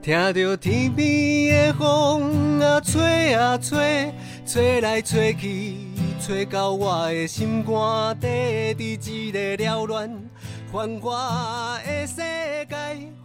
[0.00, 4.12] 听着天边的风啊吹啊吹，
[4.46, 5.76] 吹来吹去，
[6.20, 10.30] 吹到我的心肝底，伫一个了乱
[10.72, 12.76] 繁华的世界，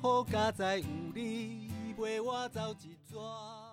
[0.01, 3.72] 好佳哉有你陪我走一转。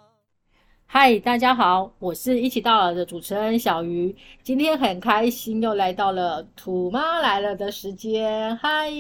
[0.93, 4.13] 嗨，大家好，我是一起到老的主持人小鱼。
[4.43, 8.57] 今天很开心，又来到了土妈来了的时间。
[8.57, 8.91] 嗨，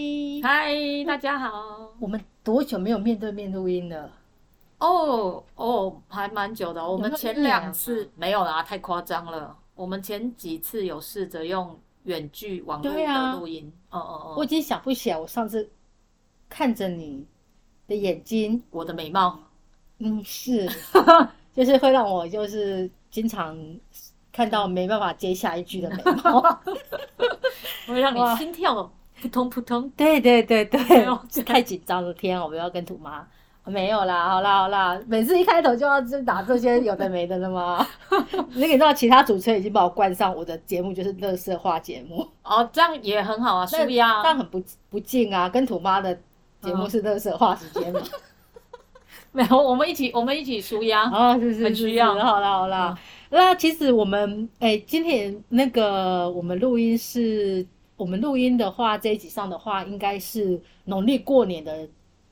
[0.40, 0.72] 嗨，
[1.04, 1.92] 大家好。
[1.98, 4.08] 我们多久没有面对面录音了？
[4.78, 6.88] 哦哦，还蛮久的。
[6.88, 9.56] 我们前一两两次没有啦，太夸张了。
[9.74, 13.66] 我们前几次有试着用远距网络录音。
[13.90, 15.68] 哦哦哦，我已经想不起来，我上次
[16.48, 17.26] 看着你
[17.88, 19.40] 的眼睛，我的美貌。
[19.98, 20.70] 嗯，是，
[21.54, 23.56] 就是会让我就是经常
[24.32, 26.40] 看到没办法接下一句的美貌。
[27.86, 28.90] 会让你心跳
[29.20, 29.90] 扑通扑通。
[29.96, 30.78] 对对对对
[31.44, 32.44] 太紧张了，天啊！
[32.44, 33.26] 我不要跟土妈。
[33.66, 37.86] 没有啦，好啦好啦，每次一开头就要就打这些有的没的了吗？
[38.54, 44.28] 那个你知道，其他主持人已经把我冠上我的节目就是乐色化节目，哦，这样也很好啊，那舒压这。
[44.28, 45.48] 样很不不敬啊。
[45.48, 46.12] 跟土妈的
[46.62, 48.00] 节目是乐色化时间嘛？
[49.32, 51.02] 没有，我们一起，我们一起舒压。
[51.02, 52.98] 啊，是是很是是，需要嗯好啦好啦。
[53.30, 57.64] 那其实我们哎、今天那个我们录音是，
[57.96, 61.88] 我们录音的话，这一集上的话，应该是农历过年的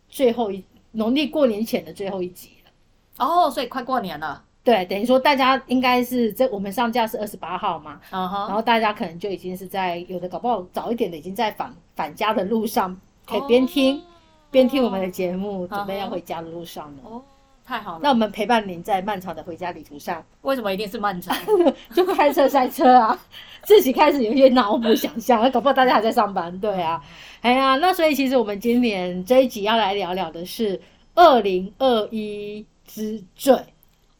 [0.08, 3.24] 最后一，农历过年前的最后一集了。
[3.24, 4.42] 哦，所以快过年了。
[4.64, 8.52] 对，等于说大家应该是这我们上架是二十八号嘛，嗯然。
[8.52, 14.02] 后大家可能就已经是在有的搞不好早一点的已经在返返家的路上，可以边听、
[14.50, 17.02] 边听我们的节目，准备要回家的路上呢。
[17.04, 17.22] 哦，
[17.64, 18.00] 太好了。
[18.02, 21.36] 那我们陪伴您在漫长的回家旅途上，为什么一定是漫长？
[21.94, 23.18] 就开车塞车啊，
[23.64, 27.02] 自己开始有些脑补想象，搞不好大家还在上班，对啊，
[27.42, 30.80] 哎呀，那所以其实我们今年这一集要来聊聊的是
[31.14, 33.54] 二零二一之最。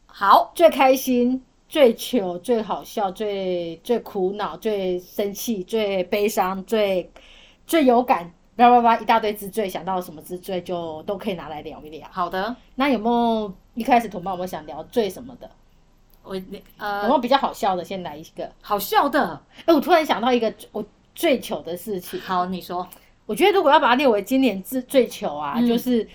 [0.07, 7.09] 好，最开心、最糗、最好笑、最最苦恼、最生气、最悲伤、最
[7.67, 12.09] 最有感，叭叭叭一大堆之最，想到什么之最就都可以拿来聊一聊。
[12.11, 12.55] 好的。
[12.75, 15.49] 那有没有一开始同伴有没有想聊最什么的？
[16.25, 17.85] 我呃有没呃有，比较好笑的？
[17.85, 18.51] 先来一个。
[18.61, 19.41] 好笑的。
[19.65, 22.21] 哎，我突然想到一个我最糗的事情。
[22.21, 22.87] 好，你说。
[23.27, 26.09] 我觉得如果要把它列为今年最最糗啊，嗯就是，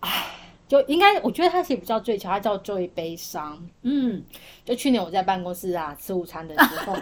[0.00, 0.26] 唉，
[0.68, 3.58] 就应该我觉得他其实不叫最糗，它叫最悲伤。
[3.82, 4.22] 嗯，
[4.64, 6.94] 就去年我在办公室啊吃午餐的时候，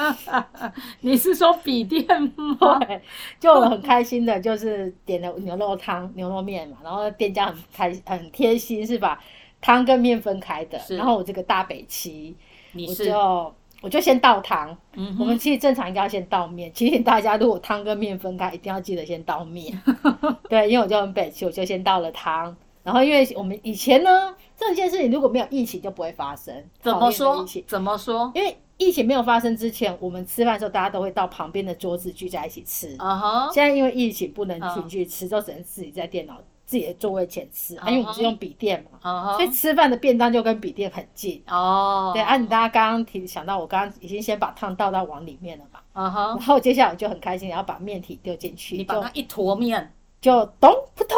[1.00, 2.06] 你是说笔电
[2.36, 2.78] 吗？
[2.86, 3.00] 对，
[3.40, 9.18] 就我很开心的，就是点了牛肉汤、牛肉面嘛，然后店家很开很贴心，是把
[9.60, 10.78] 汤跟面分开的。
[10.90, 12.36] 然后我这个大北七，
[12.74, 14.76] 我你是就我就先倒汤。
[14.94, 19.80] 嗯我们其实正常应该要先倒面，提醒大家，如果汤跟面分开，一定要记得先倒面。
[20.48, 22.56] 对，因为我就很北气，我就先倒了汤。
[22.82, 26.54] 然后，因为我们以前呢，这件事情如果没有疫情就不会发生。
[26.80, 27.64] 怎么说疫情？
[27.66, 28.32] 怎么说？
[28.34, 32.96] 因为疫情没有发生之前，我们吃饭的时候，大家都会到旁边的桌子聚在一起吃。
[32.98, 37.74] 嗯哼，现在因为疫情不能进去吃，都只能自己在电脑自己的座位前吃。
[37.78, 41.42] 啊，因为我们是用笔电嘛，所以吃饭的便当就跟笔电很近。
[41.48, 49.90] 哦，对，啊，你大家刚刚提想到，我刚刚已经先把汤倒到碗里面了嘛，然，后接下来我就很开心，然后把面体丢进去，就你把它一坨面，
[50.20, 51.16] 就咚扑通，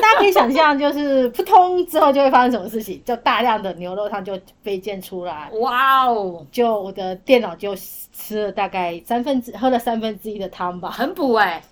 [0.00, 7.76] 大家可以想象，就是扑通之后就会发生什么事情，就大量的牛肉汤就飞溅出来，哇哦，就我的电脑就
[8.12, 10.90] 吃了大概三分之喝了三分之一的汤吧。
[10.90, 11.62] 很补哎，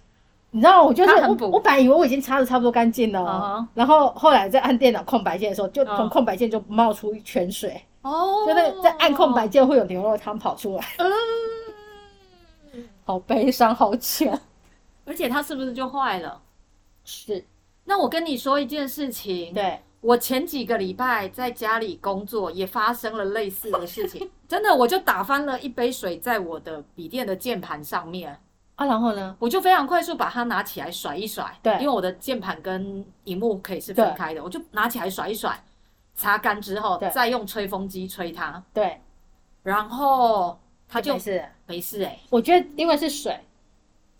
[0.51, 10.85] 你知道，我就是我我本来以为我已经擦的差不多干净了然后后来在按电脑空白键的时候，就从嗯空白键就冒出一泉水，哦，就那个在按空白，键会有牛肉汤跑出来，
[12.73, 14.39] 嗯，好悲伤，好糗。
[15.05, 16.41] 而且它是不是就坏了？
[17.05, 17.45] 是，
[17.85, 24.31] 那我跟你说一件事情，对，我前几个礼拜在家里工作，也发生了类似的事情。
[24.47, 28.39] 真的，我就打翻了一杯水在我的笔电的键盘上面，
[28.79, 29.37] 啊，然后呢？
[29.41, 31.53] 我就非常快速把它拿起来甩一甩。
[31.61, 35.61] 对因为我的键盘跟荧幕可以是分开的，我就拿起来甩一甩，
[36.15, 39.01] 擦干之后对再用吹风机吹它，对，
[39.65, 40.57] 然后
[40.89, 41.45] 它就没事。
[41.67, 43.39] 没事哎、我觉得因为是水，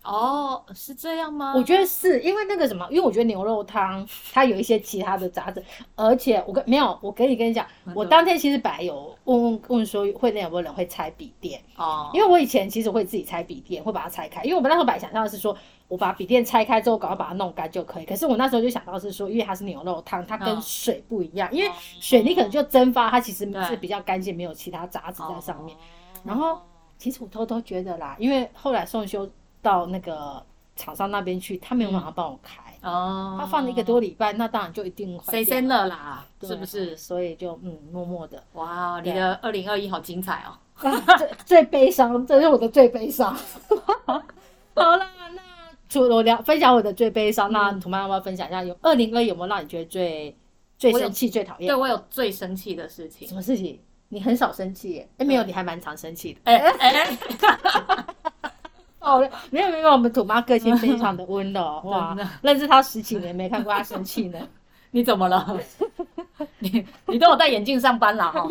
[0.03, 1.53] 哦，是这样吗？
[1.55, 5.63] 我觉得是因为那个什么，因为我觉得牛肉汤它有一些其他的杂质，
[5.95, 15.55] 而且我跟没有，我可以跟你讲，我当天其实本来有问问问说会那有没有人会拆笔电，哦，因为我以前其实会自己拆笔电，会把它拆开，因为我们那时候本来想象的是说，
[15.89, 18.05] 我把笔电拆开之后，赶快把它弄干就可以。
[18.05, 25.75] 可是我那时候就想到是说，因为它是牛肉汤，它跟嗯水不一样，因为哦水你可能就蒸发，它其实是比较干净，没有其他杂质在上面。
[25.75, 25.79] 哦
[26.25, 26.59] 然后
[26.97, 29.25] 其实我偷偷觉得啦，因为后来送修
[29.61, 30.43] 到那个
[30.75, 36.25] 厂商那边去，他没有办法帮我开，哦，他放了一个多礼拜，那当然就一定坏掉谁先了啦？
[36.41, 36.95] 是不是？
[36.95, 38.41] 所以就嗯，默默的。
[38.53, 40.55] 哇，你的二零二一好精彩哦！
[41.17, 43.35] 最最悲伤，这是我的最悲伤。
[44.07, 45.41] 好啦，那
[45.89, 48.63] 除了我聊分享我的最悲伤，那嗯土妈要不要分享一下？
[48.63, 50.37] 有二零二有没有让你觉得最
[50.77, 51.75] 最生气、最讨厌对？
[51.75, 53.35] 我有最生气的事情什。
[53.35, 53.77] 么事情？
[54.07, 55.09] 你很少生气耶？
[55.17, 56.39] 哎，没有，你还蛮常生气的。
[56.45, 57.17] 哎哎，
[58.99, 64.39] 哦，没有没有，我们土妈个性非常的温柔， 哇认识她十几年，没看过她生气呢。
[64.91, 65.59] 你怎么了？
[66.59, 68.47] 你你都有戴眼镜上班啦哈？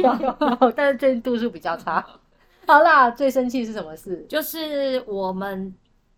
[0.76, 2.04] 但是最近度数比较差。
[2.66, 4.24] 好啦，最生气是什么事？
[4.28, 5.74] 就是我们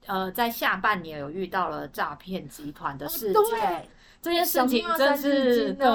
[0.07, 3.89] 呃在下半年有遇到了诈骗集团的事哦件，
[4.21, 5.87] 这件事情真是对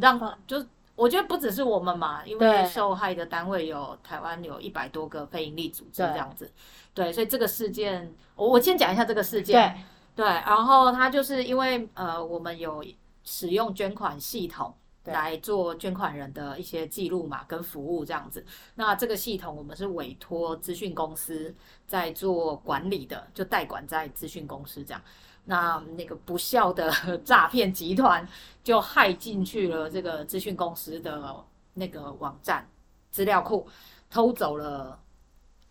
[0.00, 0.64] 让就
[0.96, 6.50] 我觉得不只是我们嘛，因为受害的单位有台湾有一百多个非营利组织这样子，
[6.94, 9.84] 对，所以这个事件我我先讲一下这个事件，
[10.14, 12.82] 对，对，然后它就是因为呃，我们有
[13.22, 18.44] 使用捐款系统来做捐款人的一些记录嘛，跟服务这样子。
[18.74, 21.54] 那这个系统我们是委托资讯公司
[21.86, 25.02] 在做管理的，就代管在资讯公司这样。
[25.46, 26.92] 那那个不孝的
[27.24, 28.26] 诈骗集团
[28.62, 31.44] 就害进去了这个资讯公司的
[31.74, 32.68] 那个网站
[33.10, 33.66] 资料库，
[34.10, 35.00] 偷走了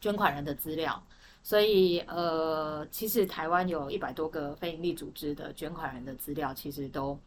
[0.01, 1.01] 捐款人的资料。
[1.43, 7.19] 所以呃，其实台湾有一百多个非营利组织的捐款人的资料，其实都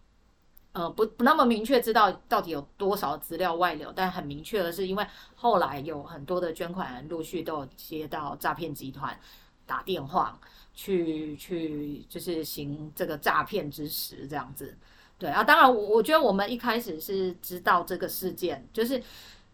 [0.72, 5.06] 呃不不那么明确知道到底有多少资料外流，但很明确的是，因为
[5.36, 9.16] 后来有很多的捐款人陆续都有接到诈骗集团
[9.64, 10.36] 打电话
[10.78, 14.76] 去去就是行这个诈骗之实这样子。
[15.18, 19.02] 对啊，当然我我觉得我们一开始是知道这个事件，就是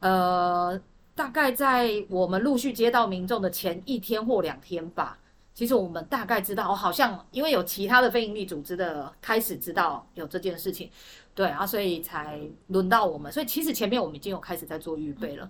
[0.00, 0.79] 呃。
[1.17, 5.17] 大概在我们陆续接到民众的前一天或两天吧，
[5.55, 10.91] 其实我们大概知道，哦好像因为有其他的非营利组织的开始知道有这件事情，
[11.32, 13.31] 对啊，所以才轮到我们。
[13.31, 15.49] 所以其实前面我们已经有开始在做预备了，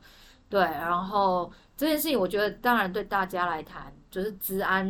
[0.50, 0.61] 对。
[0.61, 4.87] 然后这件事情，我觉得当然对大家来谈，就是治安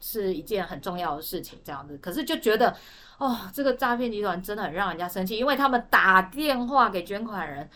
[0.00, 1.98] 是一件很重要的事情，这样子。
[1.98, 2.74] 可是就觉得，
[3.18, 7.68] 哦，这个诈骗集团真的很让人家生气，因为他们打电话给捐款人。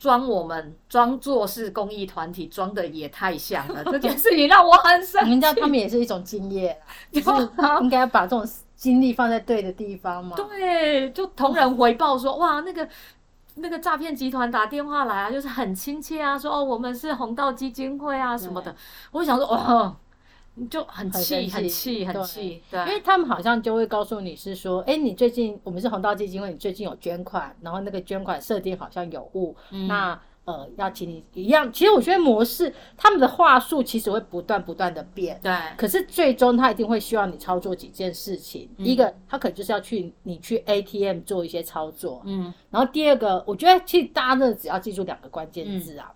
[0.00, 3.84] 装我们装作是公益团体，装的也太像了。
[3.84, 5.28] 这件事情让我很生气。
[5.28, 6.74] 人家他们也是一种敬业，
[7.12, 7.30] 就是
[7.82, 8.42] 应该把这种
[8.74, 10.34] 精力放在对的地方嘛。
[10.34, 12.88] 对，就同仁回报说，哇，那个
[13.56, 18.74] 那个诈骗集团打电话来啊，就是很亲切啊，说哦，我们是红道基金会啊什么的。
[19.10, 19.94] 我想说，哦，
[20.68, 22.92] 就很气，很生气很气，很对。
[22.92, 29.86] 因为他们好像就会告诉你是说，哎，你最近我们是红道基金会，你最近有捐款，然后那个捐款设定好像有误，嗯。
[29.86, 31.70] 那呃要请你一样。
[31.72, 38.68] 其实我觉得模式他们的话术其实会不断不断的变，对，可是最终他一定会希望你操作几件事情。
[38.78, 38.86] 嗯。
[38.86, 42.52] 一个，他可能就是要去你去 ATM 做一些操作，嗯。
[42.70, 46.12] 然后第二个，我觉得其实大家真的只要记住两个关键字啊，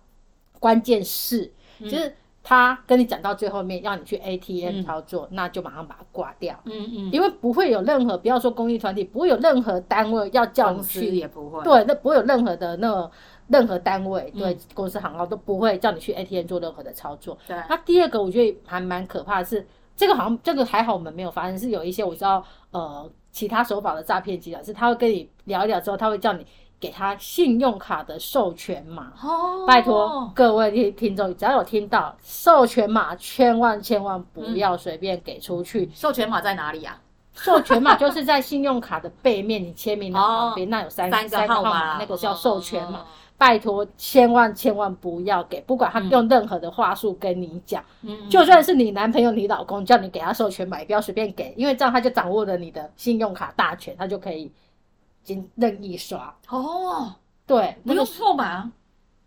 [0.59, 1.51] 关键是
[1.81, 2.15] 就是
[2.47, 11.63] 他跟你讲到最后面要你去 ATM 操作，那就马上把它挂掉，嗯嗯，因为不会有任何不要说公益团体，不会有任何单位要叫你去也不会。
[11.63, 13.09] 对，那不会有任何的那个
[13.47, 17.35] 任何单位，对、嗯公司行号都不会叫你去 ATM 做任何的操作。
[17.47, 17.57] 对。
[17.67, 19.65] 那第二个我觉得还蛮可怕的是，
[19.95, 26.45] 这个好像这个还好我们没有发生，是有一些我知道呃其他手法的诈骗集团是他会跟你聊一聊之后，他会叫你
[26.79, 29.13] 给他信用卡的授权码。
[29.23, 35.89] 哦，拜托各位听听众，只要有听到授权码，千万千万不嗯要随便给出去。
[35.93, 36.99] 授权码在哪里啊？
[37.33, 42.99] 授权码就是在信用卡的背面，你签名的旁边，那有三三三个号号码，那个叫授权码。
[42.99, 43.05] 哦。
[43.37, 54.49] 拜托，千万千万不要给，不管他嗯用任何的话术跟你讲，嗯，就算是你男朋友、你老公叫你给他授权码，也不要随便给，因为这样他就掌握了你的信用卡大权，他就可以
[55.25, 56.33] 经任意刷。
[56.47, 57.13] 哦，
[57.45, 58.71] 对，那个不用号码，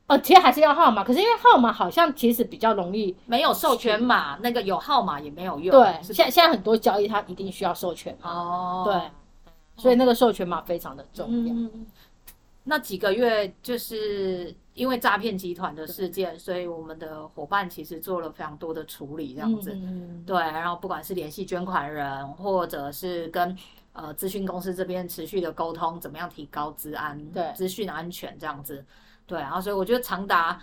[0.07, 3.14] 呃，其实还是要号码，可是因为号码好像其实比较容易。
[3.26, 5.71] 没有授权码，那个有号码也没有用。
[5.71, 11.52] 对，现现在很多交易它一定需要授权码，哦，对，所以那个授权码非常的重要。
[11.52, 11.87] 嗯，
[12.64, 19.73] 那几个月就是因为诈骗集团的事件，所以我们的伙伴其实做了非常多的处理，这样子。
[19.75, 23.57] 嗯对，然后不管是联系捐款人，或者是跟
[23.99, 28.85] 呃咨询公司这边持续的沟通，怎么样提高治安、对资讯安全这样子。
[29.26, 30.62] 对，然后所以我觉得长达，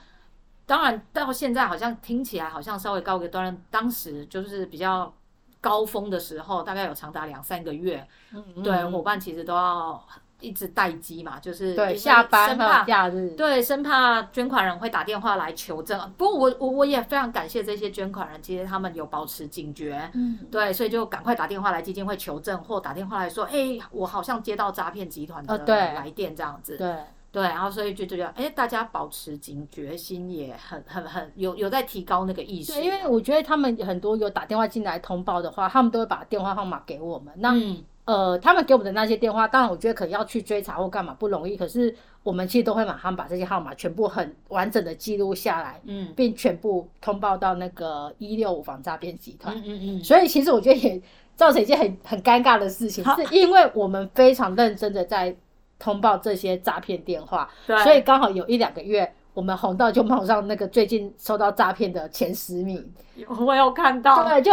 [0.65, 5.13] 当然到现在好像听起来好像稍微高个端，当时就是比较
[5.59, 10.07] 高峰的时候，大概有长达两三个月，嗯对，伙伴其实都要
[10.39, 16.13] 一直待机嘛，就是因对，下班还有生怕假日，对，生怕捐款人会打电话来求证。
[16.17, 26.77] 不过我我我也非常感谢这些捐款人，其实他们有保持警觉，嗯，对，所以就赶快打电话来基金会求证，或打电话来说，哎，我好像接到诈骗集团的来电这样子。
[26.77, 26.95] 对，
[27.31, 32.73] 对，然后所以就觉得，哎，大家保持警觉心也很很很有有在提高那个意识。
[32.73, 37.33] 对，因为我觉得他们很多有打电话进来通报的话，他们都会把电话号码给我们。
[37.37, 49.55] 那、嗯，呃，他们给我们的那些电话，当然我觉得可能要去追查或干嘛不容易，可是我们其实都会马上把这些号码全部很完整的记录下来，嗯并全部通报到那个一六五防诈骗集团。
[49.57, 51.01] 嗯嗯嗯，所以其实我觉得也
[51.35, 55.35] 造成一件很很尴尬的事情，是因为我们非常认真的在
[55.79, 62.93] 通报这些诈骗电话，对，所以刚好有一两个月，我们红到就冒上那个最近收到诈骗的前十名。
[63.39, 64.51] 我有看到，对，就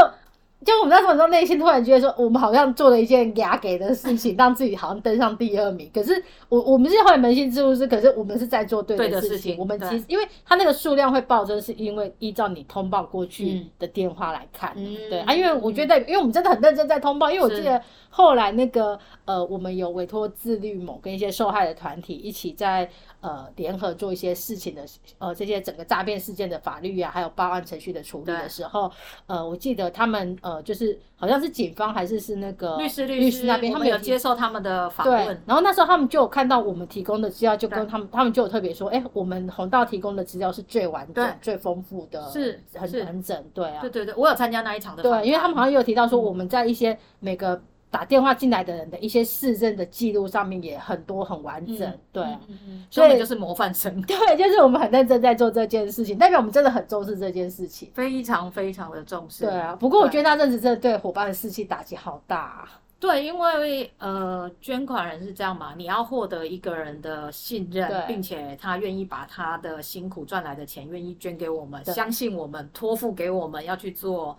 [0.64, 5.90] 就我们那时候都内心突然觉得说，我们好像做了一件牙给的事情，让自己好像登上第二名。
[5.92, 13.70] 可是我我们是后来扪心自问是，可是我们是在做对对的事事情我们其实因为它那个数量会暴增，是因为依照你通报过去嗯。
[13.78, 14.72] 的电话来看。
[14.76, 14.96] 嗯。
[15.08, 22.88] 对啊，因为我觉得，因为我们真的很认真在通报，因为我记得后来那个呃，我们有委托自律某跟一些受害的团体一起在
[23.20, 24.82] 呃联合做一些事情的
[25.18, 28.90] 呃这些整个诈骗事件的法律啊，还有报案程序的处理的时候，
[29.26, 47.62] 呃，我记得他们呃就是好像是警方还是是那个律师律师那边，他们有接受他们的访问，，然后那时候他们就有看到我们提供的资料，就跟他们他们就有特别说，哎，我们红道提供的资料是最完整、最丰富的，是很是完整，对啊对，对对，我有参加那一场的对，因为他们好像也有提到说，嗯我们在一些每个
[47.92, 52.40] 打电话进来的人的一些市政的记录上面也很多很完整，嗯对啊。
[52.48, 57.90] 嗯嗯，所以就是模范生， 对，就是我们很认真在做这件事情，代表我们真的很重视这件事情。
[57.94, 59.44] 非常非常的重视。
[59.44, 62.80] 对啊，不过我对觉得那阵子真的对伙伴的士气打击好大、啊。
[62.98, 74.38] 对，因为呃，捐款人是这样嘛，你要获得一个人的信任，并且他愿意把他的辛苦赚来的钱愿意捐给我们，相信我们，托付给我们要去做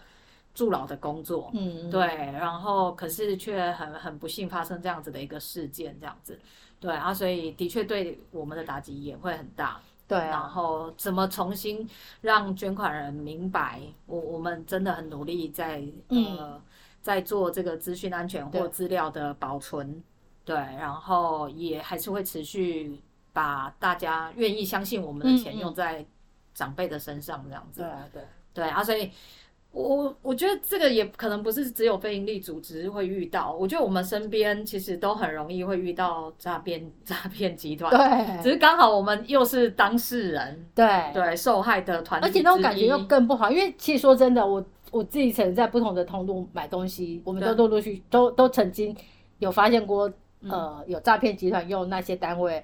[0.54, 1.52] 助老的工作。
[1.54, 6.40] 嗯，对，然后可是却很很不幸发生这样子的一个事件，这样子，
[6.80, 9.82] 对啊，所以的确对我们的打击也会很大。
[10.06, 11.90] 对啊，后怎么重新
[12.22, 16.62] 让捐款人明白，我我们真的很努力在嗯呃
[17.02, 20.04] 在做这个资讯安全或资料的保存，
[20.46, 26.06] 对，然后也还是会持续把大家愿意相信我们的钱用在
[26.54, 28.24] 长辈的身上，这样子对，啊，对。
[28.54, 29.10] 对啊，所以。
[29.74, 48.96] 我我觉得这个也可能不是只有非营利组织会遇到，我觉得我们身边其实都很容易会遇到诈骗 诈骗集团，对只是刚好我们又是当事人，对对受害的团体而且那种感觉又更不好，因为其实说真的，我我自己曾在不同的通路买东西，我们都对陆陆续都都曾经
[49.40, 50.08] 有发现过，
[50.42, 52.64] 嗯呃，有诈骗集团用那些单位。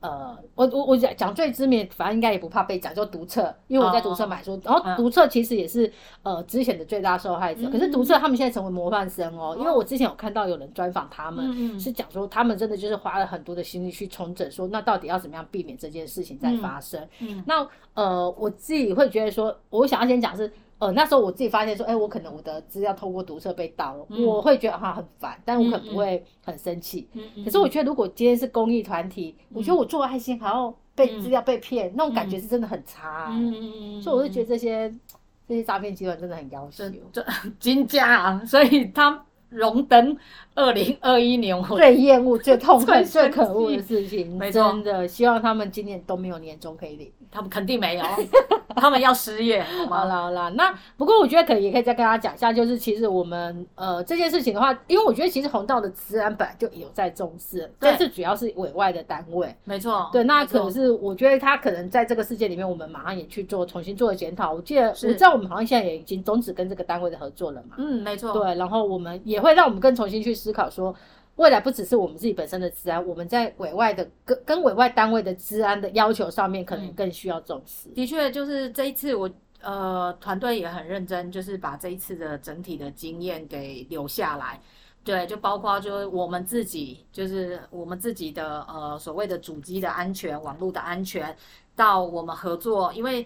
[0.00, 4.96] 呃，我我我讲讲最知名，反正应该也不怕被讲，就读册，因为我在读册买书，然后嗯。
[4.96, 17.04] 读册其实也是呃之前的最大受害者，嗯可是读册他们现在成为模范生哦，因为我之前有看到有人专访他们，是讲说他们真的就是花了很多的心力去重整，说那到底要怎么样避免这件事情再发生。
[17.18, 17.42] 嗯。
[17.46, 27.08] 那呃，我自己会觉得说，我想要先讲是，呃，那时候我自己发现说，哎、我可能我的资料透过读册被盗了，嗯我会觉得哈很烦，但我可不会很生气。
[27.14, 33.28] 嗯嗯可是我觉得如果今天是公益团体，我觉得我做爱心还要被嗯资料被骗，那种感觉是真的很差、啊。
[33.32, 34.94] 嗯嗯嗯，所以我就觉得得这些
[35.48, 36.84] 这些诈骗集团真的很要求。
[36.84, 37.26] 这这
[37.58, 40.14] 金家啊，所以他荣登
[40.54, 47.10] 二零二一年我最厌恶、最痛 恨、最最可恶的事情，真的希望他们今年都没有年终可以领。
[47.30, 48.04] 他们肯定没有，
[48.76, 50.04] 他们要失业，好？
[50.04, 59.54] 啦好啦，那不过我觉得可以也可以再跟大家讲一下，就是其实我们呃这件事情的话，因为我觉得其实红道的治安本来就有在重视，对但是主要是委外的单位。
[59.64, 64.52] 没错，对，那可是我觉得他可能在这个事件里面，我们马上也去做重新做检讨。
[64.52, 67.76] 我记得我知道我们好像现在也已经终止跟这个单位的合作了嘛。
[67.78, 70.94] 嗯，没错，对，然后我们也会让我们更重新去思考说，
[71.38, 77.88] 未来不只是我们自己本身的治安，我们在委外的跟跟委外单位的治安的要求上面，可能更需要重视。
[77.90, 79.30] 的确，就是这一次我
[79.60, 84.60] 呃团队也很认真，就是把这一次的整体的经验给留下来。
[85.04, 91.34] 对，就包括就是我们自己，就是我们自己的呃所谓的主机的安全、网络的安全，
[91.76, 93.24] 到我们合作，因为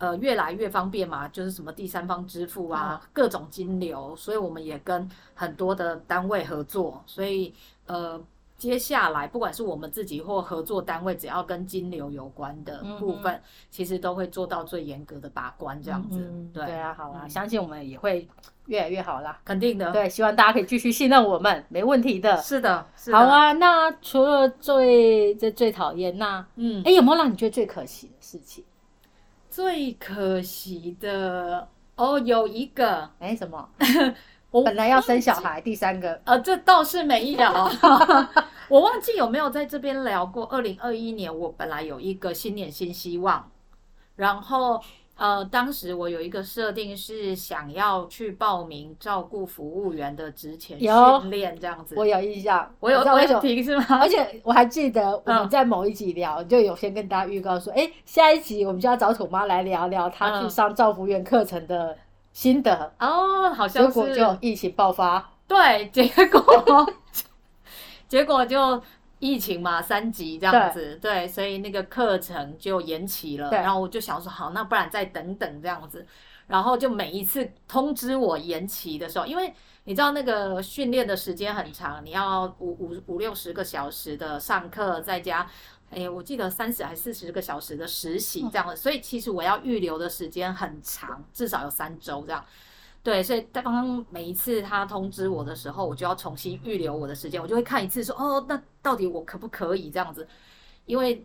[0.00, 7.54] 呃越来越方便嘛，就是什么第三方支付啊，各种金流，所以我们也跟很多的单位合作，所以
[7.86, 8.20] 呃
[8.56, 13.40] 接下来不管是我们自己或合作单位，只要跟金流有关的部分，
[13.70, 16.18] 其实都会做到最严格的把关，这样子。
[16.18, 18.28] 嗯对对啊，好啊，嗯相信我们也会
[18.66, 19.38] 越来越好啦。
[19.44, 22.36] 肯定的。，对，希望大家可以继续信任我们，没问题的。
[22.42, 28.62] 是的，是的好，啊，那除了最这最讨厌，那嗯，哎有没有让你觉得最可惜的事情？
[29.50, 33.68] 最可惜的哦，有一个，哎，什么？
[34.50, 37.40] 我本来要生小孩，第三个呃，这倒是没有，
[38.68, 40.44] 我忘记有没有在这边聊过。
[40.46, 43.50] 二零二一年，我本来有一个新年新希望，
[44.16, 44.82] 然后
[45.20, 51.94] 呃，当时我有一个设定是想要去报名照顾服务员的职前有训练，这样子。
[51.94, 53.40] 我有印象，我有我有你知道为什么？
[53.40, 53.84] 提是吗？
[54.00, 61.98] 而且我还记得我们嗯在某一集聊，就有先跟大家预告说，哎，下一集我们就要找土妈来聊聊她去嗯上照服员课程的
[62.32, 62.90] 心得。
[62.98, 66.92] 哦，好像结像果就是疫情爆发，对，结果
[68.08, 68.82] 结果就
[69.20, 73.50] 疫情嘛，三级这样子，对，所以那个课程就延期了。
[73.52, 76.04] 然后我就想说，好，那不然再等等这样子。
[76.48, 85.48] 然后就每一次通知我延期的时候，因为你知道那个训练的时间很长，你要五五五六十个小时的上课，再加。
[85.90, 92.44] 哎，我记得三十还四十个小时的实习这样的，所以其实我要预留的时间很长，至少有三周这样。
[93.02, 100.28] 对，所以刚刚每一次他通知我的时候，我就要重新预留我的时间，我就会看一次说，哦，那到底我可不可以这样子？
[100.84, 101.24] 因为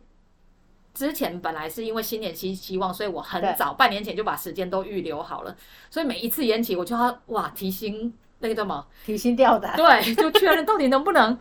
[0.93, 5.53] 之前本来是因为新年新希望，所以我很早半年前就把时间都预留好了，
[5.89, 9.75] 所以每一次延期我就要哇提心那个叫什么，提心吊胆。
[9.75, 11.37] 对， 就确认到底能不能。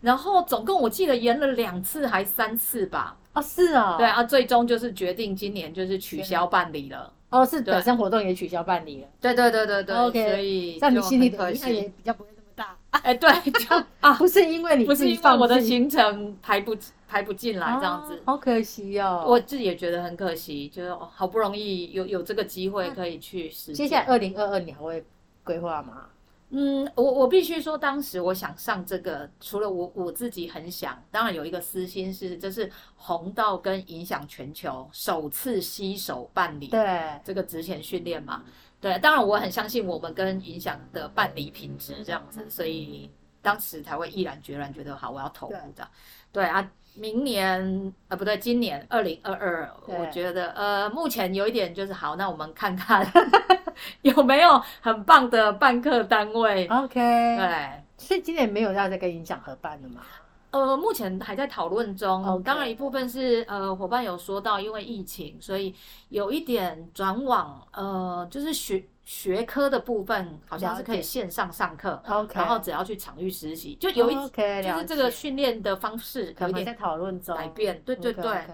[0.00, 7.12] 然后总共我记得延了两次还三次吧，哦，是哦，对，啊，最终就是决定今年就是取消办理了。
[7.30, 12.76] 哦，是对本身活动也取消办理了，对对对对对 OK，所以在你心里的很可惜影响也比较不会那么大。
[12.90, 16.74] 哎，对，就 啊，不是因为你不是因为我的行程排不
[17.06, 19.24] 排不进来这样子啊，好可惜哦。
[19.26, 23.74] 我自己也觉得很可惜，就是哦好不容易有有这个机会可以去实现。
[23.74, 25.04] 接下来二零二二你还会
[25.44, 26.06] 规划吗？
[26.50, 38.44] 嗯，我我必须说，当时我想上这个，除了我我自己很想，当然有一个私心是，这是红道跟影响全球首次携手办理对，这个职前训练嘛。
[38.80, 43.10] 对，当然我很相信我们跟影响的办理品质这样子，所以
[43.42, 45.86] 当时才会毅然决然觉得好，我要投入的。
[46.32, 53.06] 对啊，明年呃不对，今年二零二二，我觉得呃目前有一点就是好，那我们看看
[54.02, 56.66] 有没有很棒的办课单位。
[56.66, 56.94] OK，
[57.36, 60.02] 对，所以今年没有要再跟影响合办了嘛？
[60.50, 62.24] 呃，目前还在讨论中。
[62.24, 65.74] OK 当然，一部分是呃，伙伴有说到，因为疫情，所以
[66.08, 72.02] 有一点转往呃，就是学学科的部分，好像是可以线上上课
[72.34, 77.80] 然后只要去场域实习，就有一就是这个训练的方式可能在讨论中改变。
[77.86, 78.44] 对对对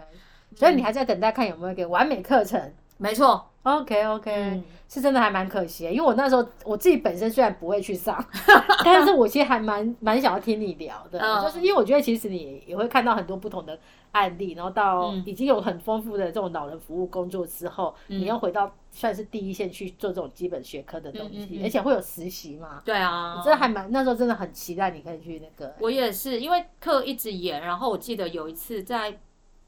[0.55, 2.73] 所以你还在等待看有没有一个完美课程。
[2.99, 3.51] 没错。
[3.64, 4.64] OK OK，、嗯。
[4.87, 8.24] 是真的还蛮可惜的，因为我那时候我自己本身虽然不会去上，
[8.85, 11.42] 但是我其实还蛮蛮想要听你聊的，嗯。
[11.42, 13.77] 就是因为我觉得其实你也会看到很多不同的
[14.12, 15.24] 案例，然后到嗯。
[15.27, 18.20] 已经有很丰富的这种老人服务工作之后，嗯。
[18.20, 22.83] 你又回到算是第一线去做这种基本学科的东西，而且会有实习嘛。
[22.85, 23.37] 对啊。
[23.38, 29.18] 我，真的还蛮那时候真的很期待你可以去那个，我也是，因为课一直延，然后我记得有一次在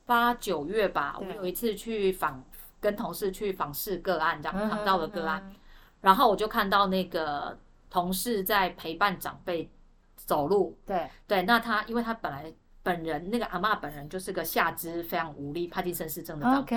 [0.05, 1.35] 八九月吧，我对。
[1.35, 2.45] 有一次去访，
[2.87, 5.57] 跟同事去访视个案，这样访到了个案，嗯
[6.03, 7.59] 然后我就看到那个
[7.91, 9.69] 同事在陪伴长辈
[10.15, 11.11] 走路，对。
[11.27, 12.53] 对，那他因为他本来
[12.85, 16.77] 本人那个阿嬷本人就是个下肢非常无力、帕金森氏症的长辈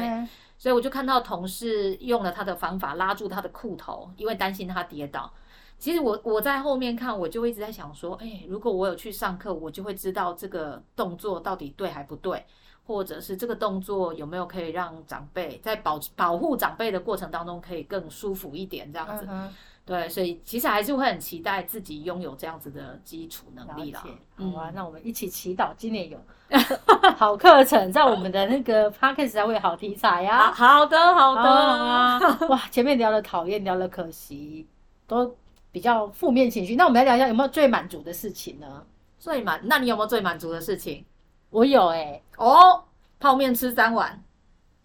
[0.57, 5.31] 所以我就看到同事用了他的方法拉住他的裤头，因为担心他跌倒。
[5.79, 12.45] 其实我我在后面看，我就一直在想说，哎，如果我有去上课，我就会知道这个动作到底对还不对，
[12.85, 19.25] 或者是这个动作有没有可以让长辈在保保护长辈的过程当中可以更舒服一点，这样子。
[19.29, 19.49] 嗯
[19.85, 26.19] 对，所以其实还是会很期待自己拥有这样子的基础能力啦好啊，那我们一起祈祷今年有
[27.17, 34.67] 好课程，在我们的那个 p o d c a s t 才会有好题材呀、好好的，好的，好啊，哇，前面聊了讨厌，聊了可惜，
[35.07, 35.35] 都
[35.71, 36.75] 比较负面情绪。
[36.75, 38.83] 那我们来聊一下有没有最满足的事情呢？
[39.19, 41.03] 最满，那你有没有最满足的事情？
[41.49, 42.83] 我有哎、哦，
[43.19, 44.23] 泡面吃三碗。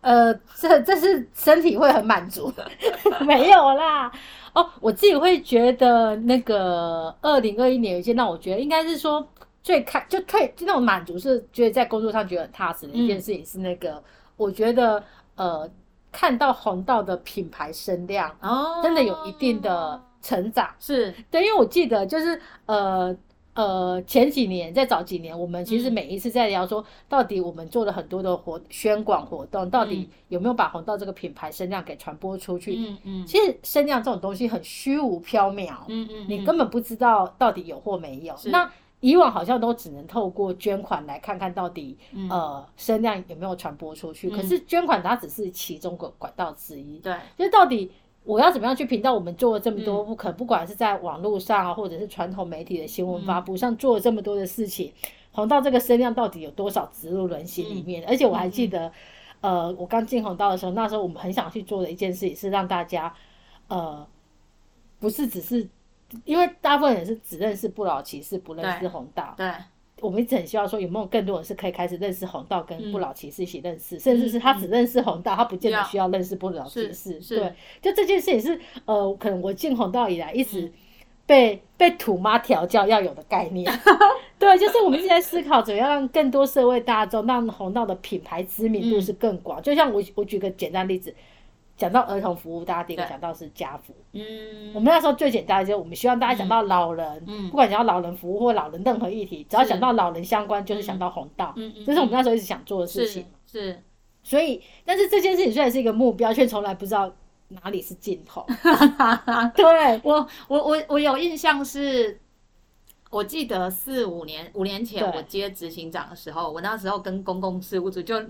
[0.01, 2.53] 呃，这这是身体会很满足，
[3.25, 4.13] 没有啦。
[4.53, 9.27] 哦，我自己会觉得那个二零二一年有一件让我觉得应该是说
[9.63, 14.03] 最开就退就那种满足，是觉得在工作上觉得很踏实的一件事情是那个，
[14.37, 15.03] 我觉得
[15.37, 15.67] 呃
[16.13, 20.69] 看到红道的品牌声量哦真的有一定的成长。
[20.81, 23.15] 是，对，因为我记得就是呃，
[23.53, 32.75] 呃前几年在早几年，我们其实嗯每一次在聊说，到底我们做了很多的活宣广活动，到底有没有把红道这个品牌声量给传播出去？
[32.77, 38.35] 嗯嗯其实声量这种东西很虚无缥缈，嗯嗯，你根本不知道到底有或没有。
[38.47, 38.69] 那
[39.01, 44.31] 以往好像都只能透过捐款来看看到底、嗯呃声量有没有传播出去。
[44.31, 47.93] 嗯可是捐款它只是其中个管道之一，对，就是到底
[48.25, 54.93] 我要怎么样去评到我们做了这么多，嗯不可不管是在网络上啊，或者是传统媒体的新闻发嗯布上做了这么多的事情，
[55.33, 58.05] 红道这个声量到底有多少植入人心里面？
[58.09, 58.91] 而且我还记得，
[59.41, 63.15] 呃，我刚进红道的时候，那时候我们很想去做的一件事情是让大家，
[63.69, 64.07] 呃，
[64.99, 65.69] 不是只是。
[66.25, 69.35] 因为大部分人是只认识不老骑士，不认识对红道。
[69.37, 69.51] 对，
[70.05, 77.19] 我们一直很希望说，有没有更多人是可以开始认识红道跟嗯不老骑士一起认识，甚至是他只认识红道，他不见得需要认识不老骑士。
[77.21, 80.73] 对，就这件事也是呃，可能我进红道以来一直嗯
[81.27, 83.73] 被、被土妈调教要有的概念。
[84.39, 89.63] 对，就是我们一直在思考怎么样让更多社会大众让红道的品牌知名度嗯是更广。
[89.63, 91.15] 就像我我举个简单例子，
[91.77, 93.09] 讲到儿童服务，大家第一个对。
[93.09, 93.95] 想到是家服。
[94.13, 97.49] 嗯，我们那时候最简单的就是，我们希望大家想到老人，嗯。
[97.51, 103.27] 不管想到老人服务或老人任何议题，只要想到老人相关，就是想到红道，嗯嗯这是我们那时候一直想做的事情。
[103.47, 103.83] 是，
[104.23, 107.13] 所以，但是这件事情虽然是一个目标，却从来不知道
[107.49, 108.47] 哪里是尽头。
[109.55, 112.21] 对，我我我我有印象是。
[113.11, 118.21] 我记得四五年五年前我接执行长的时候，我那时候跟公共事务组就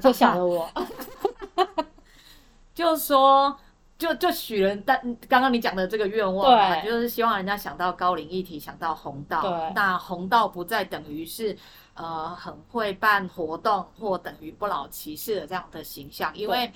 [0.00, 0.70] 就想了我，
[2.78, 3.58] 就说，
[3.98, 9.72] 就就许人，但刚刚你讲的这个愿望嘛，对就是希望人家想到高龄议题，想到红道对。
[9.74, 11.56] 那红道不再等于是
[11.94, 16.70] 呃很会办活动，或等于不老骑士的这样的形象，因为。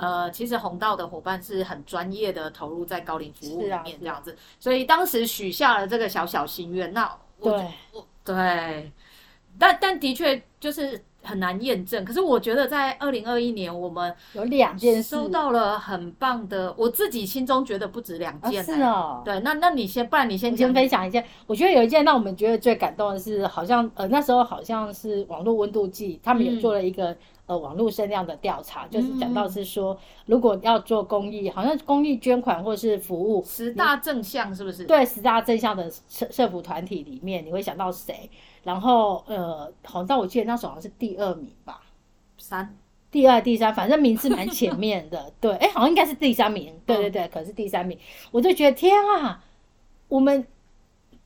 [0.00, 6.92] 呃，其实红道的伙伴是很专业的投入在高龄服务里面这样子，所以当时许下了这个小小心愿。
[6.92, 8.92] 那我对我对，
[9.58, 12.04] 但但的确就是很难验证。
[12.04, 19.22] 可是我觉得在二零二一年，我们有两件收到了很棒的，我自己心中觉得不止两啊，件、是哦。
[19.24, 26.58] 对，那那你先，不然你先先分享一件，我觉得有一件让我们觉得最感动的是，好像呃那时候好像是网络温度计，他们有嗯。
[26.58, 27.16] 做了一个、
[27.48, 38.30] 呃网络声量的调查，就是讲到是说，如果要做公益，好像公益捐款或是服务，十大正向是不是？，对十大正向的社社服团体里面，你会想到谁？
[38.62, 41.80] 然后呃，好像我记得那时候好像是第二名吧，
[42.36, 42.76] 三，
[43.10, 45.32] 第二、第三，反正名次蛮前面的。
[45.40, 46.78] 对，哎，好像应该是第三名。
[46.84, 47.98] 对对对，可是第三名，
[48.30, 49.42] 我就觉得天啊，
[50.08, 50.46] 我们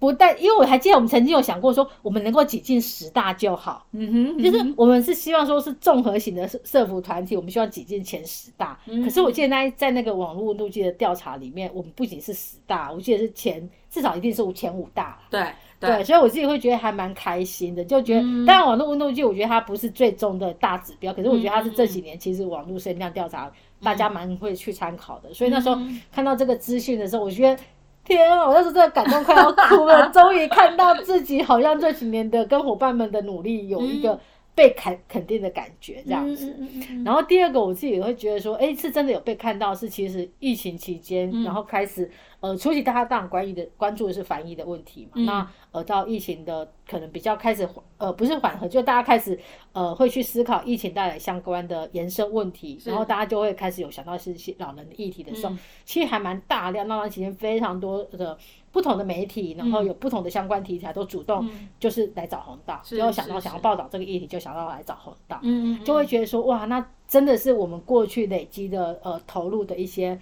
[0.02, 3.86] 不但因为我还记得我们曾经有想过说，我们能够挤进十大就好。
[3.92, 8.76] 嗯哼，就是我们是希望说是综合型的社社服团体，我们希望挤进前十大。
[8.86, 15.20] 嗯可是我记得那在那个网络路径的调查里面，我们不仅是十大，我记得是前至少一定是前五大。
[15.30, 15.46] 对
[15.78, 23.48] 对，所以我自己会觉得还蛮开心的，就觉得，嗯当然网络温度计，我觉得它不是最终的大指标，可是我觉得它是这几嗯年其实网络声量调查
[23.80, 27.62] 大家蛮会去参考的，所以那时候嗯看到这个资讯的时候，我觉得。
[28.04, 28.46] 天啊！
[28.46, 34.18] 我那时候真的感动快要哭了， 终于看到自己好像这几年的跟伙伴们的努力有一个
[34.54, 36.50] 被肯肯定的感觉，这样子。
[36.50, 37.04] 嗯嗯嗯嗯。
[37.04, 41.44] 然后第二个，我自己也会觉得说，哎，是真的有被看到，是其实疫情期间，嗯。
[41.44, 42.10] 然后开始
[42.40, 45.24] 呃，初期大家当然关于的关注的是防疫的问题嘛，嗯。
[45.24, 49.38] 那呃到疫情的可能比较开始呃不是缓和，就大家开始
[49.72, 55.58] 呃会去思考疫情带来相关的延伸问题，然后大家就会开始有想到是些老人的议题的时候，嗯。
[55.84, 58.36] 其实还蛮大量，那段时间非常多的
[58.70, 61.68] 不同的媒体，然后有不同的相关题材都主动嗯。
[61.78, 65.40] 就是来找红道，是只有想到想要报道这个议题，就想到来找红道。
[65.84, 70.18] 就会觉得说，哇，那真的是我们过去累积的呃投入的一些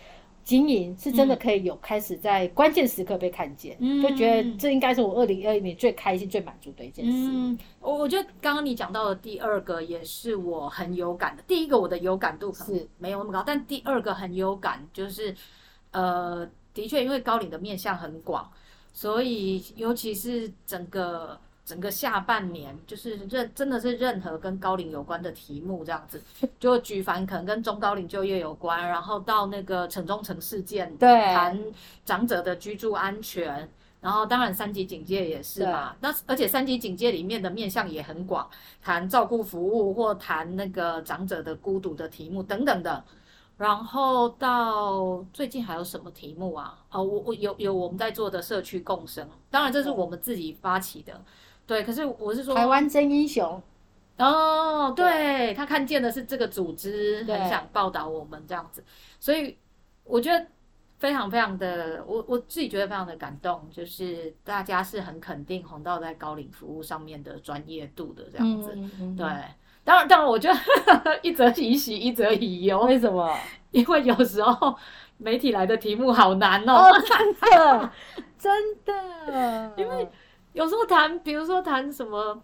[0.51, 7.13] 经营，是真的可以有开始在关键时刻被看见，嗯就觉得这应该是我二零二一年最开心、最满足的一件事。
[7.13, 11.43] 嗯，我我觉得刚刚你讲到的第二个也是我很有感的。
[11.47, 15.33] 第一个我的有感度可是没有那么高，但第二个很有感，就是
[15.93, 18.51] 呃，的确因为高领的面向很广，
[18.93, 21.39] 所以尤其是整个
[21.71, 26.21] 整个下半年，就是任真的是任何跟高龄有关的题目这样子，
[26.59, 31.57] 就举凡可能跟中高龄就业有关，然后到那个城中城事件，对谈
[32.05, 33.71] 长者的居住安全。
[34.01, 38.49] 然后当然三级警戒也是嘛，那而且三级警戒里面的面向也很广，
[38.83, 43.05] 谈照顾服务或谈那个长者的孤独的题目等等的。
[43.59, 46.79] 然后到最近还有什么题目啊？
[46.91, 51.23] 哦，我我有有我们在做的社区共生，当然这是我们自己发起的，
[51.71, 51.85] 对。
[51.85, 53.63] 可是我是说台湾真英雄，
[54.19, 58.83] 哦，对他看见的是这个组织很想报道我们这样子，
[59.21, 59.57] 所以
[60.05, 60.47] 我觉得
[60.99, 68.73] 非常非常的，我我自己觉得非常的感动，就是大家是很肯定红道在高龄服务上面的专业度的这样子。
[68.75, 69.27] 嗯嗯对，
[69.85, 70.59] 当然当然，我觉得
[71.23, 73.33] 一则以喜，一则以忧，为什么？
[73.71, 74.77] 因为有时候
[75.17, 76.75] 媒体来的题目好难哦。
[76.75, 77.93] 哦，真的，
[78.37, 80.09] 真的， 因为
[80.53, 82.41] 有时候谈，比如说谈什么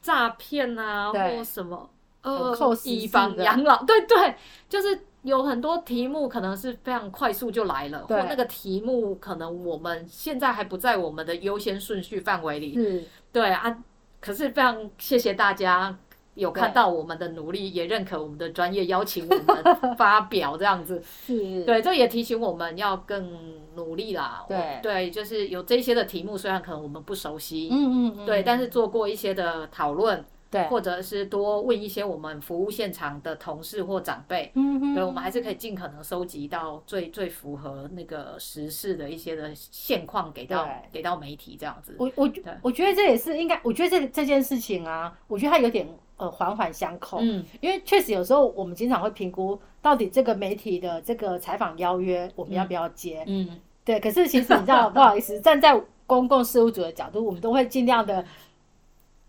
[0.00, 1.88] 诈骗啊，或什么
[2.22, 3.44] 呃以房事的。
[3.44, 4.34] 养老， 对对，
[4.68, 13.04] 就是有很多题目可能是非常快速就来了，或那个题目可能我们现在还不在我们的优先顺序范围里，是。
[13.32, 13.78] 对啊，
[14.20, 15.96] 可是非常谢谢大家。
[16.34, 21.02] 有看到我们的努力，也认可我们的专业，邀请我们发表这样子。
[21.26, 23.38] 是，对，这也提醒我们要更
[23.74, 24.44] 努力啦。
[24.48, 24.80] 对。
[24.82, 34.94] 对，就是有这些的题目，虽然可能我们不熟悉，嗯嗯嗯，对，但是做过一些的讨论，对，或者是多问一些我们服务现场的同事或长辈，嗯哼。
[34.94, 41.94] 对，我们还是可以尽可能收集到最最符合那个时事的一些的现况，给到给到媒体这样子。
[41.98, 45.86] 我我觉我觉得这也是应该，我觉得这这件事情啊，我觉得它有点
[46.22, 53.48] 呃环环相扣，嗯，因为确实有时候我们经常会评估到底这个媒体的这个采访邀约我们要不要接，嗯，
[53.84, 58.24] 对，可是其实你知道， 不好意思，站在公共事务组的角度，我们都会尽量的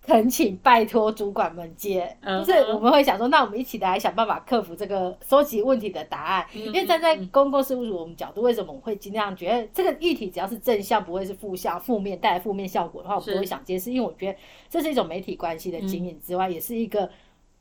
[0.05, 6.45] 恳请拜托主管们接，嗯就是我们会想说，那我们一起来想办法克服这个收集问题的答案。
[6.53, 14.37] 嗯因为站在公共事务所我们角度，为什么我们会尽量觉得这个议题只要是正向，不会是负向、负面带来负面效果的话，我们是都会想接，是因为我觉得
[14.69, 17.09] 这是一种媒体关系的经营之外，也是一个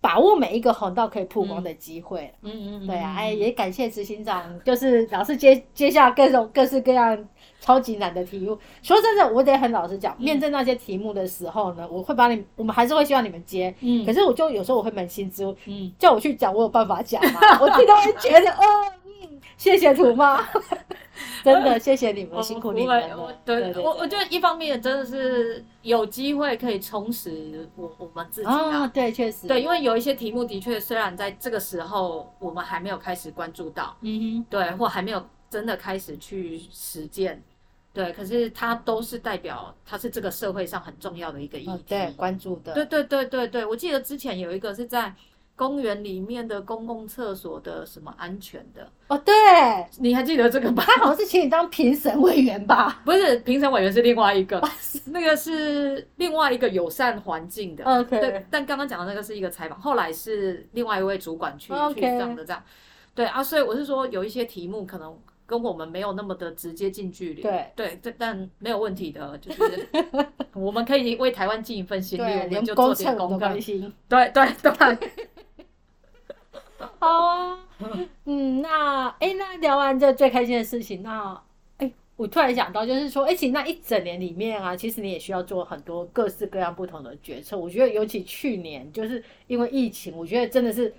[0.03, 2.31] 把握每一个红到可以曝光的机会。
[2.43, 7.17] 嗯嗯嗯，对啊，嗯哎，也感谢执行长，就是老是接接下各种各式各样
[7.61, 8.59] 超级难的题目。
[8.83, 13.73] 说真的，我得很老实讲，面对那些题目的时候呢，我会把你，我们还是会希望你们接。
[13.81, 17.41] 嗯可是我就有时候我会扪心自问，嗯，叫我去讲，我有办法讲吗？
[17.63, 18.63] 我自己都会觉得，哦，
[19.02, 19.02] 嗯，
[19.57, 20.41] 谢谢图妈，
[21.45, 23.39] 真的谢谢你们，辛苦你们我了。
[23.45, 28.87] 对对我我觉得一方面真的是有机会可以充实我我们自己啊，啊。
[28.89, 37.43] 对，确实，对，因为有一些题目的确，虽然在这个时候我们还没有开始关注到，嗯哼对，或还没有真的开始去实践，
[37.93, 41.85] 对，可是它都是代表它是这个社会上很重要的一个议题。
[41.89, 45.15] 对，关注的，对对对对对，我记得之前有一个是在
[45.55, 49.33] 公园里面的公共厕所的什么安全的，哦，对，
[49.99, 50.83] 你还记得这个吧？
[50.87, 54.61] 他好像是请你当评审委员吧不是，评审委员是另外一个，
[55.07, 57.85] 那个是另外一个友善环境的。
[57.85, 62.63] ？OK，对，但刚刚讲的那个是一个采访，后来是另外一位主管去去上的这样。
[63.15, 67.43] 对啊，所以我是说有一些题目可能跟我们没有那么的直接近距离。
[67.43, 69.89] 对对，这但没有问题的，就是
[70.55, 73.49] 我们可以为台湾尽一份心力，我们就做点功课。
[74.09, 75.11] 对对对，
[76.99, 77.59] 好啊，
[78.25, 81.41] 嗯，那哎，那聊完这最开心的事情，那
[81.79, 87.57] 哎，我突然想到，就是说，哎，其实那一整年里面啊，其实你也需要做很多各式各样不同的决策。
[87.57, 90.95] 我觉得，尤其去年，就是因为疫情，我觉得真的是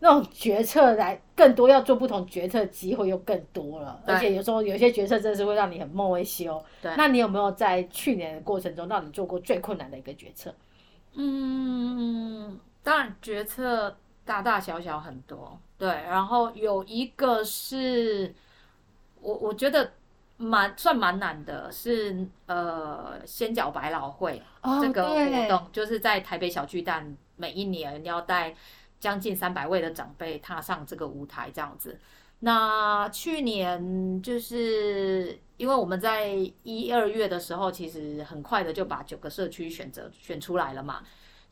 [0.00, 4.00] 那种决策来更多，要做不同决策机会又更多了。
[4.06, 6.62] 而且有时候有些决策真的是会让你很梦会修。
[6.80, 10.54] 对那你有没有在去年的过程中，让你做过最困难的一个决策？
[11.14, 18.34] 嗯，当然决策大大小小很多，对，然后有一个是
[19.20, 19.92] 我我觉得
[20.36, 24.42] 蛮算蛮难的，是呃仙脚百老汇。
[24.62, 28.54] 哦这个活动，就是在台北小巨蛋，每一年要带
[29.00, 31.98] 将近三百位的长辈踏上这个舞台，这样子。
[32.44, 36.28] 那去年就是因为我们在
[36.62, 41.02] 一二月的时候，其实很快的就把九个社区选择选出来了嘛，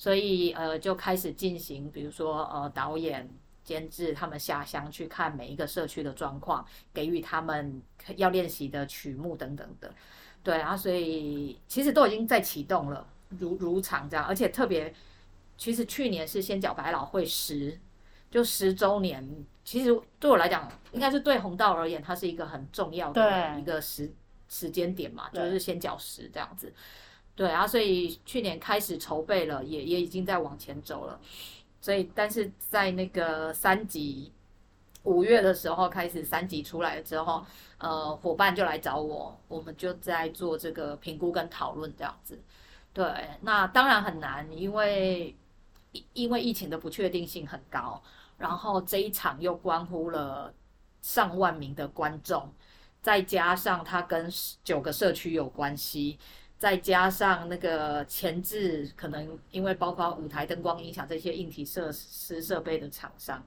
[0.01, 3.29] 所以呃就开始进行，比如说呃导演。
[3.63, 7.81] 监制他们下乡去看每一个社区的状况，给予他们
[8.17, 9.95] 要练习的曲目等等的。
[10.43, 13.07] 对啊，所以其实都已经在启动了，
[13.39, 14.93] 如如常这样，而且特别，
[15.57, 17.79] 其实去年是先脚百老汇十，
[18.29, 19.25] 就十周年，
[19.63, 24.11] 其实对我来讲，应该是对红道而言，它是一个很重要的一个时
[24.49, 26.73] 时间点嘛，就是先缴十这样子。
[27.41, 31.19] 对啊，所以去年开始筹备了，也也已经在往前走了。
[31.81, 34.31] 所以，但是在那个三级
[35.05, 37.43] 五月的时候开始，三级出来之后，
[37.79, 42.39] 呃，伙伴就来找我，我们就在做这个评估跟讨论这样子。
[42.93, 43.07] 对，
[43.41, 45.35] 那当然很难，因为
[46.13, 48.03] 因为疫情的不确定性很高，
[48.37, 50.53] 然后这一场又关乎了
[51.01, 52.53] 上万名的观众，
[53.01, 54.31] 再加上它跟
[54.63, 56.19] 九个社区有关系。
[56.61, 63.43] 再加上那个前置，可能因为包括舞台灯光音响这些硬体设施设备的厂商，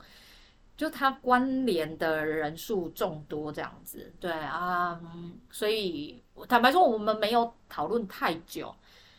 [0.76, 5.00] 就它关联的人数众多这样子，对啊，
[5.52, 8.74] 所以坦白说，我们没有讨论太久，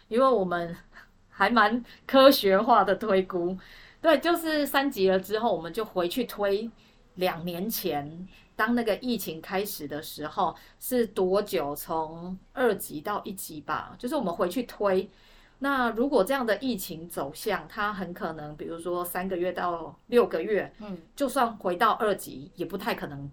[0.08, 0.76] 因为我们
[1.30, 3.56] 还蛮科学化的推估，
[4.02, 6.68] 对，就是三级了之后，我们就回去推
[7.14, 8.26] 两年前。
[8.56, 13.94] 当那个疫情开始的时候，是多久从二级到一级吧？
[13.98, 15.10] 就是我们回去推，
[15.58, 23.30] 那如果这样的疫情走向，它很可能，比如说三个月到六个月，嗯就算回到二级，也不太可能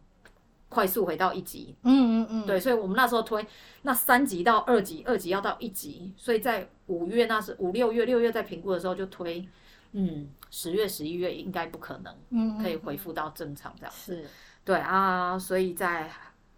[0.70, 1.76] 快速回到一级。
[1.84, 3.46] 嗯嗯嗯，对，所以我们那时候推
[3.84, 9.48] 那三级到二级，二级要到一级，所以在五月那是五六月六月在评估的时候就推，
[9.92, 13.94] 嗯，十月十一月应该不可能嗯可以恢复到正常这样。
[13.94, 14.26] 是
[14.64, 16.10] 对啊，所以在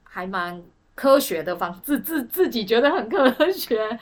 [0.04, 0.62] 还蛮
[0.96, 3.98] 科学的方自自自己觉得很科学，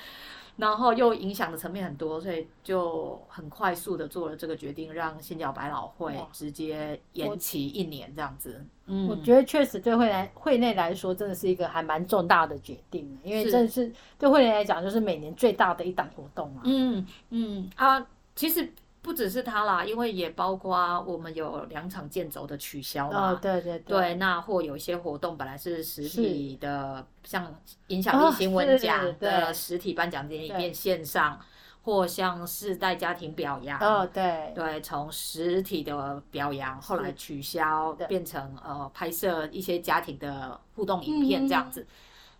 [0.58, 8.66] 然后又影响的层面很多，所以就很快速的做了这个决定，让新角百老汇直接延期一年这样子。
[8.88, 16.62] 嗯，我觉得确实对会来会内来说，真的是一个还蛮重大的决定，因为是真的是对会内来讲，就是每年最大的一档活动啊。
[16.66, 18.70] 嗯嗯啊，其实
[19.02, 23.32] 不只是它啦，因为也包括我们有两场建轴的取消嘛。
[23.32, 27.54] 哦，对对对，那或有一些活动本来是实体的，像
[27.88, 31.40] 影响力哦新闻奖的实体颁奖典礼变线上，
[31.84, 41.88] 或像世代家庭表扬，哦对，对，从实体的表扬后来取消，变成呃拍摄一些家庭的互动影片这样嗯子。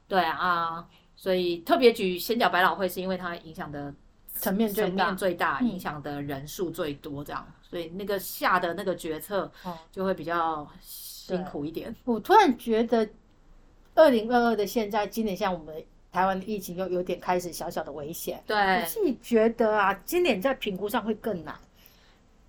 [0.08, 3.92] 对啊，所以特别举仙角百老汇是因为它影响的
[4.42, 11.96] 层面最层大影响的人数最多，这样，所以那个下的那个决策哦就会比较辛苦一点。
[12.06, 13.08] 我突然觉得，
[13.94, 15.76] 二零二二的现在，今年像我们
[16.12, 18.42] 台湾的疫情又有点开始小小的危险。
[18.48, 21.56] 对我对，自己觉得啊，今年在评估上会更难。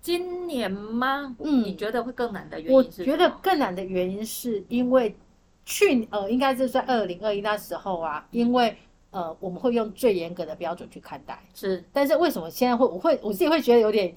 [0.01, 1.35] 今年吗？
[1.39, 3.05] 嗯你觉得会更难的原因是我？
[3.05, 5.15] 觉得更难的原因是因为
[5.63, 8.75] 去呃，应该是在二零二一那时候啊，因为
[9.13, 11.39] 呃，我们会用最严格的标准去看待。
[11.53, 14.13] 是但是为什么现在会我会我自己会觉得有点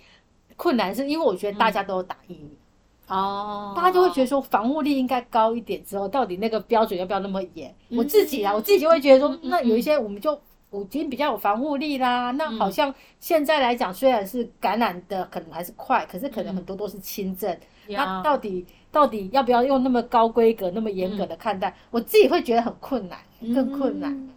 [0.56, 3.16] 困难，是因为我觉得大家都有打疫苗。
[3.16, 7.72] 哦，大家就会觉得说防护力应该高一点，之后到底那个标准要不要那么严？
[7.90, 10.34] 嗯我自己啊，我自己就会觉得说那有一些我们就
[10.72, 12.32] 已经比较有防护力啦。
[12.32, 17.56] 那好像现在来讲，虽然是感染的可能还是快，可是可能很多都是轻症。
[17.88, 21.72] 那到底到底要不要用那么高规格、那么严格的看待？
[21.92, 23.18] 我自己会觉得很困难，
[23.54, 24.28] 更困难。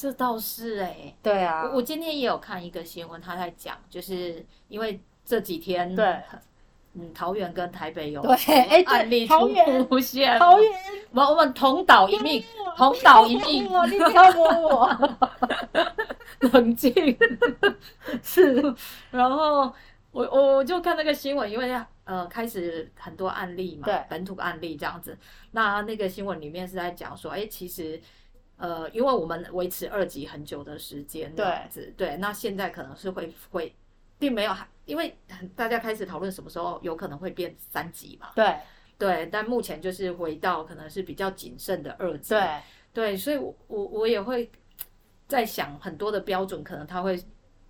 [0.00, 6.16] 嗯这倒是哎、对啊，我我今天也有看一个新闻，他在讲，就是因为这几天对
[6.94, 10.72] 嗯，桃园跟台北有对案例桃园出现，桃园
[11.12, 12.42] 我我们同岛一命，
[12.76, 15.18] 同岛一命， 我你不要摸我，
[16.52, 16.92] 冷静。
[18.22, 18.74] 是
[19.10, 19.72] 然后
[20.12, 25.16] 我我我就看那个新闻，因为呃开始很多案例嘛，对本土案例这样子。
[25.50, 28.00] 那那个新闻里面是在讲说，哎，其实
[28.60, 33.74] 呃，因为我们维持二级很久的时间这样子，对，那现在可能是会会，
[34.18, 35.16] 并没有，因为
[35.56, 38.54] 大家开始讨论什么时候有可能会变三级嘛，对。
[38.98, 42.60] 对，但目前就是回到可能是比较谨慎的二级，对。
[42.92, 44.50] 对，所以我我我也会
[45.26, 47.18] 在想很多的标准，可能它会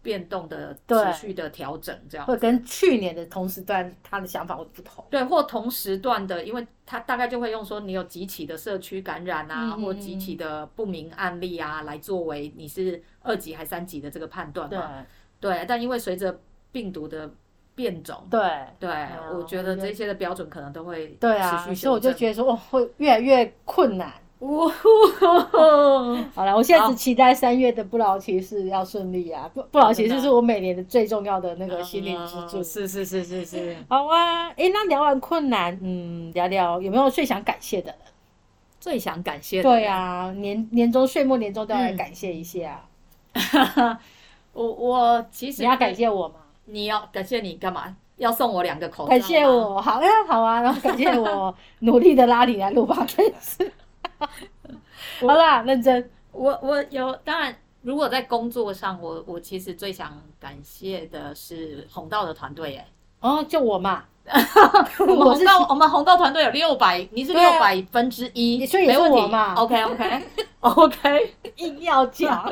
[0.03, 5.05] 变动的持续的调整，这样会跟去年的同时段他的想法会不同。
[5.11, 15.07] 对，或同时段的，因为他大概就会用说你有几起的社区感染啊，或几起的不明案例啊，来作为你是二级还三级的这个判断嘛。
[15.39, 16.41] 对，但因为随着
[16.73, 17.31] 病毒的
[17.75, 18.41] 变种，对
[18.79, 22.13] 对，嗯我觉得这些的标准可能都会对啊，持续所以我就。
[22.13, 24.13] 觉得说，哦，会越来越困难。
[24.41, 24.73] 哇，
[26.35, 29.49] 好了，我现在只期待三月的不老骑士要顺利啊！
[29.53, 32.59] 不不老骑士是我每年的最重要的那个心灵支柱。
[32.59, 33.77] 嗯是是是是是。
[33.89, 37.99] 好啊，诶，那聊完困难，嗯，聊聊有没有最想感谢的人？
[38.81, 42.83] 最想感谢的对人啊，年年终岁末年终都要来嗯感谢一下。
[44.55, 46.37] 我我其实你要感谢我吗？
[46.65, 47.95] 你要感谢你干嘛？
[48.17, 49.11] 要送我两个口罩？
[49.11, 49.47] 感谢。
[49.47, 53.71] 我，好呀，好啊，然后感谢我努力的拉你来录电视。
[55.21, 56.11] 好啦，认真。
[56.33, 62.89] 我我有，当然，如果在工作上，我我其实最想感谢的是红道的团队，哎，
[63.21, 64.05] 哦，就我嘛，
[64.99, 70.23] 我们红道我们红道团队有六百，你是六百分之一，所以也是没问题我嘛 OK OK
[70.61, 72.49] OK，硬要讲。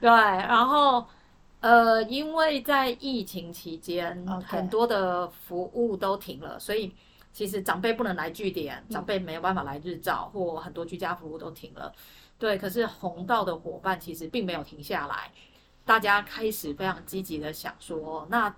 [0.00, 1.04] 对，然后。
[1.62, 6.90] 呃，因为在疫情期间很多的服务都停了，所以
[7.32, 11.92] 其实长辈不能来据点，嗯长辈没有办法来日照，或很多居家服务都停了。
[12.38, 15.30] 对，可是红道的伙伴其实并没有停下来，
[15.84, 18.54] 大家开始非常积极的想说，那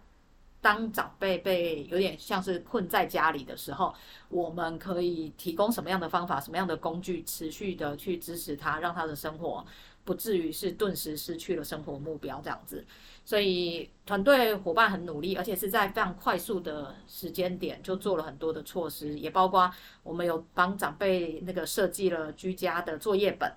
[0.61, 3.93] 当长辈被有点像是困在家里的时候，
[4.29, 9.67] 我们可以提供什么样的方法、什么样的工具，持续的去支持他，让他的生活
[10.05, 12.85] 不至于是顿时失去了生活目标这样子。
[13.25, 19.71] 所以团队伙伴很努力，而且是在非常快速的时间点就做了很多的措施，也包括
[20.03, 23.53] 我们有帮长辈那个设计了居家的作业本。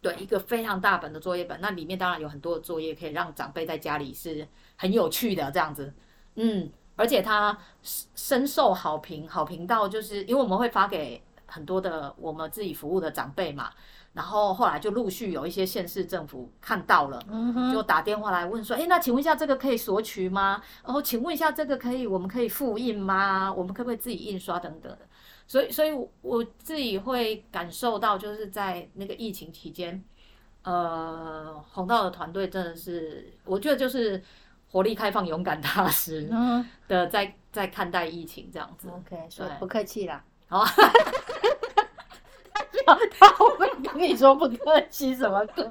[0.00, 4.46] 对，一个非常大本的作业本，那里面当然有很多的作业可以让长辈在家里是
[4.76, 5.92] 很有趣的这样子，
[6.36, 13.72] 嗯，而且它深受好评，好评到就是因为我们会发给很多的我们自己服务的长辈嘛，
[14.18, 17.22] 然后后来就陆续有一些县市政府看到了，
[17.72, 20.60] 就打电话来问说，哎，那请问一下这个可以索取吗？
[20.84, 23.52] 然后请问一下这个可以我们可以复印吗？
[23.52, 24.98] 我们可不可以自己印刷等等的？
[25.46, 30.02] 所以，所以我自己会感受到，就是在那个疫情期间，
[30.64, 34.20] 呃，红道的团队真的是，我觉得就是
[34.72, 36.28] 活力开放、勇敢踏实
[36.88, 38.88] 的在在看待疫情这样子。
[38.88, 40.24] OK，所以不客气啦。
[40.48, 40.64] 好，
[43.18, 45.64] 他后面跟你说不客气什么鬼？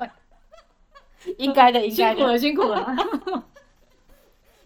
[1.37, 3.43] 应该的，应该的，辛苦了，辛苦了。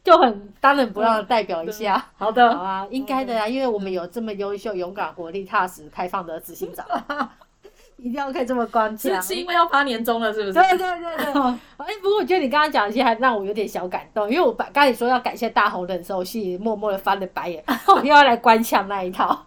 [0.03, 6.83] 就很当仁不让的代表一下，好的，好啊，应该的啊，因为我们有这么优秀、勇敢、活力、踏实、开放的执行长，
[7.97, 9.13] 一定要可以这么关切。
[9.21, 10.53] 是是因为要发年终了，是不是？
[10.53, 11.33] 对对对对。
[11.77, 17.63] 哎，不过我觉得你刚刚讲一些还让我有点小感动，因为我把刚才说要感谢大红人的时候，心里默默的翻了白眼，
[17.97, 19.45] 又要来关枪那一套。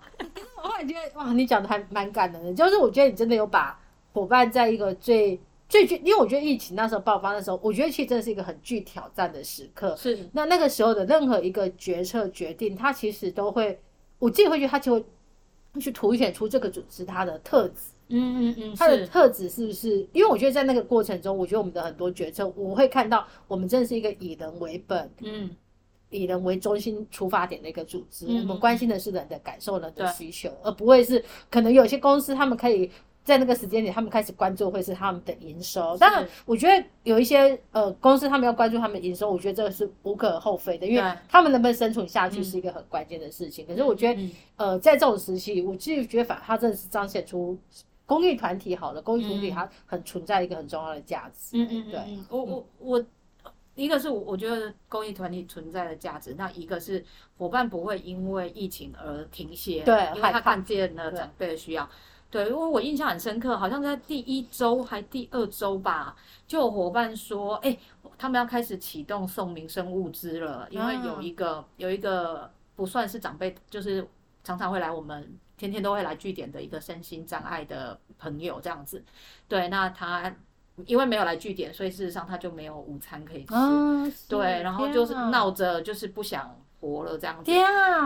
[0.74, 3.80] 然觉得哇，你讲的还蛮感人的，就是我觉得你真的有把
[4.12, 5.40] 伙伴在一个最。
[5.66, 9.96] 最具，因为我觉得疫情那时候爆发的时候，我觉得其实真的是一个很具挑战的时刻。
[9.96, 13.80] 是，那那个时候的任何一个决策决定，它其实都会，
[14.18, 15.00] 我自己会觉得它就
[15.72, 17.76] 会去凸显出这个组织它的特质。
[18.08, 20.06] 嗯嗯嗯，它的特质是不是？
[20.12, 25.50] 因为我觉得在那个过程中，我觉得我们的很多决策，我会看到我们真的是一个以人为本，嗯，
[26.16, 28.26] 以人为中心出发点的一个组织。
[28.26, 32.90] 我们关心的是人的感受、人的需求，而不会是可能有些公司他们可以。
[33.24, 35.96] 在那个时间点，他们开始关注会是他们的营收。
[35.96, 43.66] 当然，我觉得有一些呃公司，他们要关注他们营收，我觉得这个是无可厚非的，因为他们能不能生存下去是一个很关键的事情。
[43.66, 47.56] 可是我觉得，呃，在这种时期，我自己觉得反它真的是彰显出
[48.04, 51.56] 公益团体好了，公益团体它很存在一个很重要的价值。
[51.56, 53.04] 嗯嗯，对我我我，
[53.74, 57.04] 一个是我觉得公益团体存在的价值，那一个是
[57.38, 61.88] 伙伴不会因为疫情而停歇，对，因为他看见了长辈的需要。
[62.30, 66.16] 对，因为我印象很深刻，好像在第一周还第二周吧，
[66.48, 67.78] 就有伙伴说，哎，
[68.18, 74.04] 他们要开始启动送民生物资了，因为有一个有一个不算是长辈，就是
[74.42, 79.04] 常常会来我们天天都会来据点的一个身心障碍的朋友这样子。
[79.46, 80.34] 对，那他
[80.86, 84.26] 因为没有来据点，所以事实上他就没有午餐可以吃。
[84.28, 86.56] 对，然后就是闹着就是不想。
[86.80, 87.50] 活了这样子，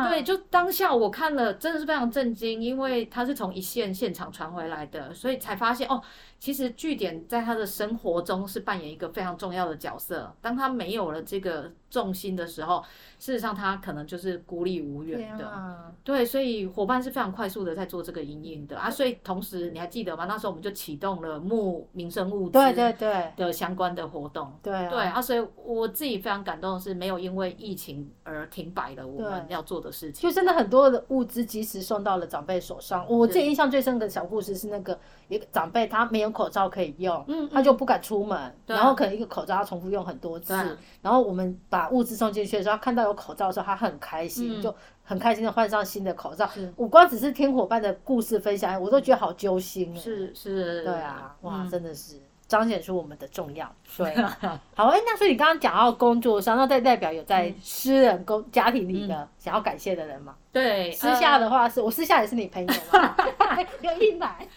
[0.08, 6.00] 对，就当下我看了，真的是非常震惊，因为他是从一线现场传回来的，所以才发现哦，
[6.38, 10.32] 其实据点在他的生活中是扮演一个非常重要的角色。
[10.40, 12.80] 当他没有了这个重心的时候，
[13.18, 15.92] 事实上他可能就是孤立无援的。
[16.04, 18.88] 对，所以伙伴是非常快速的在做这个营运的啊。
[18.88, 20.26] 所以同时你还记得吗？
[20.26, 24.52] 那时候我们就启动了募民生物资对对对的相关的活动。
[24.62, 28.68] 对对啊，所以我自己非常感动的是，没有因为疫情而停。
[28.78, 33.04] 摆了我们要做的事情，就真的很多的物资及时送到了长辈手上。
[33.08, 34.96] 我最印象最深的小故事是那个
[35.28, 40.54] 一个长辈，他没有口罩可以用，嗯，他就不敢出门，然后可能一个口罩要重复用很多次。
[41.02, 44.74] 然后我们把物资送进去的时候，他看到有口罩的时候，他很开心，就
[45.04, 46.48] 很开心的换上新的口罩。
[46.76, 49.94] 我光只是听伙伴的故事分享，我都觉得好揪心。
[49.96, 52.20] 是是，对啊，哇，真的是。
[52.48, 54.10] 彰显出我们的重要，对，
[54.74, 60.34] 好哎，那所以你刚刚讲到工作上，那代代表有在私人公家庭里的想要感谢的人吗？
[60.50, 63.14] 对，私下的话是我私下也是你朋友吗？
[63.82, 64.48] 有一来，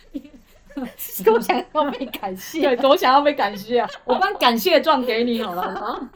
[1.24, 3.90] 多想要被感谢，对，多想要被感谢啊！
[4.06, 6.10] 我把感谢状给你好了啊。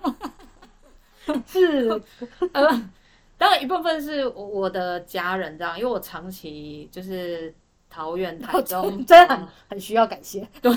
[1.47, 1.89] 是，
[2.53, 2.89] 呃，
[3.38, 7.53] 当然一部分是我的家人这样，因为我长期就是。
[7.88, 10.70] 桃园、台中真的很很需要感谢，对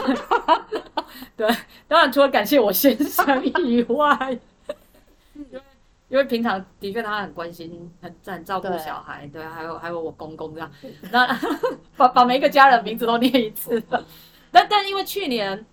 [1.36, 1.48] 对，
[1.88, 4.38] 当然除了感谢我先生以外，
[6.08, 10.70] 因为平常的确他很关心、很很照顾小孩，对，还有还有我公公这样，
[11.12, 11.26] 那
[11.96, 13.82] 把把每一个家人名字都念一次，
[14.50, 15.64] 但但因为去年。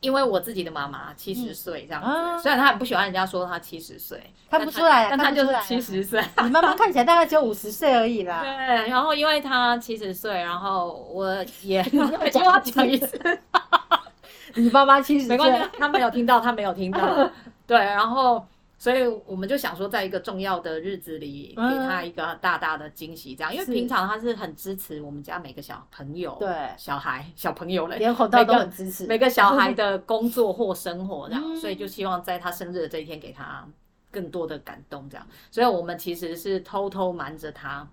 [0.00, 2.02] 因为我自己的妈妈七十岁这样
[2.36, 6.22] 子，虽然她很不喜欢人家说她七十岁，看不出来，但她就是七十岁。
[6.42, 8.42] 你妈妈看起来大概只有五十岁而已啦。
[8.42, 13.18] 对，然后因为她七十岁，然后我也就要讲一次。
[14.56, 17.30] 你妈妈七十岁，没关系，她没有听到，她没有听到。
[17.66, 18.46] 对，然后
[18.76, 31.56] 所以我们就想说，在一个重要的日子里，给嗯他一个大大的惊喜，这样，因为平常他是很支持我们家每个小朋友、对，小孩、小朋友嘞，连红道都很支持，每个小孩的工作或生活这样， 嗯。
[31.56, 33.66] 所以就希望在他生日的这一天给他
[34.10, 37.88] 更多的感动这样，所以我们其实是偷偷瞒着他，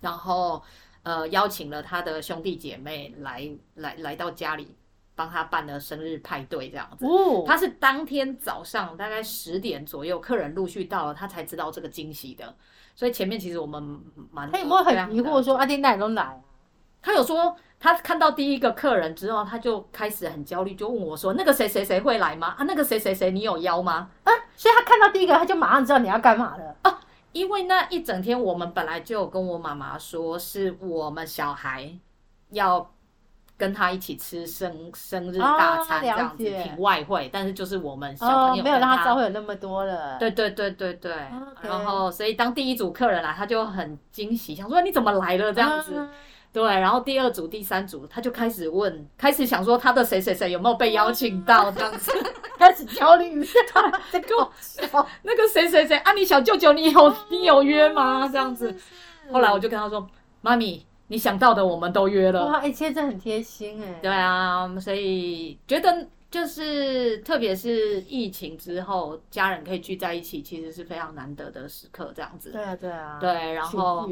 [0.00, 0.62] 然后
[1.02, 4.74] 呃邀请了他的兄弟姐妹来来来到家里
[5.16, 7.04] 帮他办了生日派对这样子。
[7.04, 12.54] 哦，他是当天早上大概十点左右，客人陆续到了，他才知道这个惊喜的。
[12.94, 14.00] 所以前面其实我们
[14.30, 15.56] 蛮他有没有很疑惑说？
[15.56, 16.36] 阿丁奶都来啊？
[17.02, 22.54] 他有说，他看到第一个客人之后，他就开始很焦虑，就问我说：“那个谁谁谁会来吗？
[22.58, 26.76] 啊，那个谁谁谁你有邀吗啊所以他看到第一个，他就马上知道你要干嘛了。？”
[27.32, 31.92] 因为那一整天我们本来就有跟我妈妈说，是我们小孩
[32.50, 32.94] 要
[33.56, 40.18] 跟他一起吃生生日大餐哦这样子，挺外汇，但是就是我们小哦朋，友没有让他跟知道会有那么多了。
[40.18, 41.12] 对对对对对
[41.62, 45.96] 然后所以当第一组客人来，他就很惊喜，想说你怎么来了这样子。
[45.96, 46.08] 啊
[46.52, 52.10] 对，然后第二组、第三组，他就开始问，开始想说他的谁谁谁有没有被邀请到这样子。
[52.56, 53.44] 开始焦虑，
[54.10, 58.26] 这个好笑那个谁谁谁啊，你小舅舅你有你有约吗？
[58.32, 58.74] 这样子。
[59.30, 60.08] 后来我就跟他说，
[60.40, 62.46] 妈咪，你想到的我们都约了。
[62.46, 64.00] 哇，哎，其实这很贴心哎。
[64.02, 72.50] 对啊，所以觉得就是特别是疫情之后，家人可以聚在一起，其实是非常难得的时刻，这样子。
[72.50, 73.18] 对啊，对啊。
[73.20, 74.08] 对，然后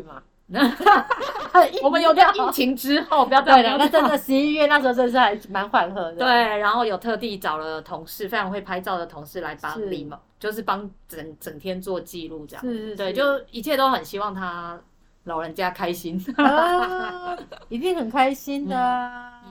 [1.83, 6.17] 我们有在疫情之后，不要再对的，那真的十一月那时候真是还蛮缓和的。
[6.17, 6.27] 对，
[6.59, 12.65] 然后有特地找了同事，非常会拍照的同事来帮是礼貌，就是帮整整天做记录这样。
[12.65, 14.79] 是是，对，就一切都很希望他
[15.25, 16.23] 老人家开心。
[16.37, 17.37] 啊，
[17.69, 19.43] 一定很开心的啊。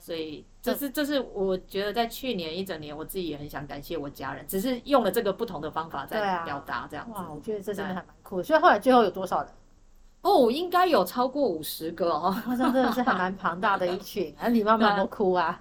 [0.00, 7.12] 所以这是这是我觉得在去年一整年，我自己也很想感谢我家人，只是用了这个不同的方法在表达这样子。
[7.12, 8.42] 哇，我觉得这真的还蛮酷的。
[8.42, 9.50] 所以后来最后有多少人？
[10.22, 12.34] 哦，应该有超过五十个哦。
[12.46, 14.34] 哇，这真的是还蛮庞大的一群。
[14.40, 15.60] 啊，你妈妈有没有哭啊？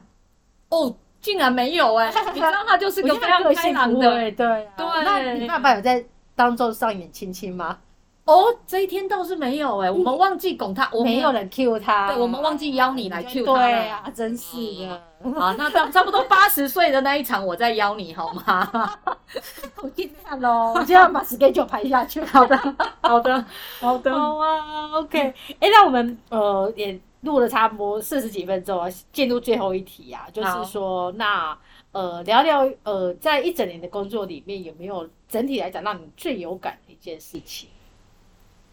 [0.70, 4.32] 哦，竟然没有哎、你知道他就是个非常开朗的。
[4.32, 6.06] 对啊对那你爸爸有在
[6.36, 7.80] 当中上演亲亲吗？
[8.28, 15.02] 哦，这一天倒是没有哎、我们忘记拱他，我们没有人 cue 他，对我们忘记邀你来 cue 他了对啊，真是的。
[15.40, 18.94] 好，那差差不多八十岁的那一场，我再邀你好吗？
[19.82, 22.22] 我尽量喽，我尽量把 schedule 排下去。
[22.22, 22.56] 好的，
[23.02, 23.46] 好的，
[23.80, 24.14] 好的。
[24.14, 25.34] 好啊，OK。
[25.60, 31.58] 哎，那我们呃也录了差不多四十几分钟啊，进入最后一题啊，就是说那
[31.94, 37.70] 呃聊聊呃在一整年的工作里面有没有整体来讲让你最有感的一件事情？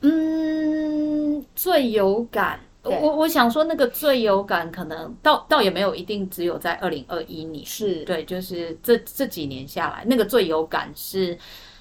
[0.07, 8.05] 嗯，最有感，我我想说那个最有感，可能倒倒也没有一定只有在二零二一年，是。
[8.05, 11.39] 对，就是这这几年下来，那个最有感是，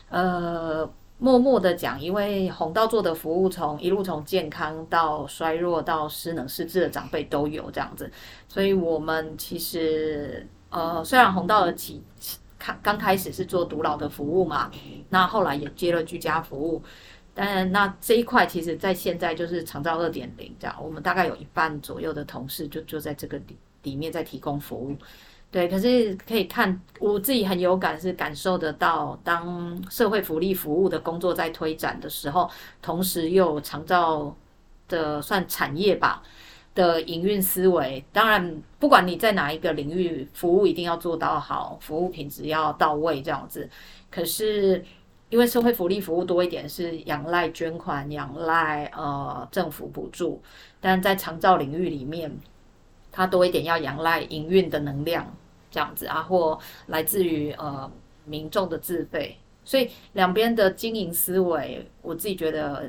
[0.07, 8.09] 呃，默默的讲，因为红道做的服务从一路从健康到衰弱到失能失智的长辈都有这样子，
[8.47, 12.01] 所以我们其实呃，虽然红道的起
[12.57, 14.71] 刚刚开始是做独老的服务嘛，
[15.09, 16.81] 那后来也接了居家服务。
[17.33, 24.95] 但那这一块，其实在现在就是长照二点零这样，我们大概有一半左右的同事就就在这个里里面在提供服务。
[25.49, 32.49] 对，可是可以看我自己很有感，是感受得到，当社会福利服务的工作在推展的时候，
[32.81, 34.35] 同时又有长照
[34.87, 36.23] 的算产业吧
[36.73, 38.03] 的营运思维。
[38.11, 43.69] 当然，不管你在哪一个领域，服务一定要做到好，服务品质要到位这样子。
[44.09, 44.83] 可是
[45.33, 50.39] 因为社会福利服务多一点是仰赖捐款、仰赖呃政府补助，
[50.79, 52.31] 但在长照领域里面，
[53.11, 55.25] 它多一点要仰赖营运的能量。
[55.71, 57.91] 这样子啊，或来自于呃
[58.25, 62.87] 民众的自费，所以两边的经营思维，我自己觉得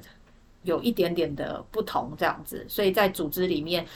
[0.65, 3.87] 有一点点的不同，这样子，所以在组织里面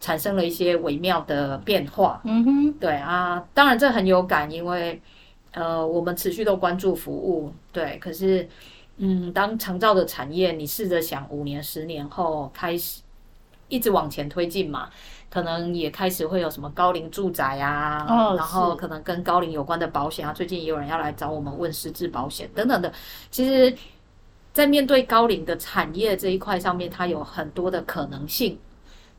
[0.00, 2.20] 产生了一些微妙的变化。
[2.24, 5.00] 嗯哼，对啊，当然这很有感，因为
[5.52, 8.48] 呃我们持续都关注服务，对，可是
[8.96, 13.00] 嗯，当长照的产业，你试着想五年、十年后开始
[13.68, 14.88] 一直往前推进嘛。
[15.30, 22.92] 可能也开始会有什么高龄住宅啊，哦然后可能跟高龄有关的保险啊，最近也有人要来找我们问失智保险等等的。
[23.30, 23.74] 其实，
[24.52, 28.58] 在面对高龄的产业这一块上面，它有很多的可能性。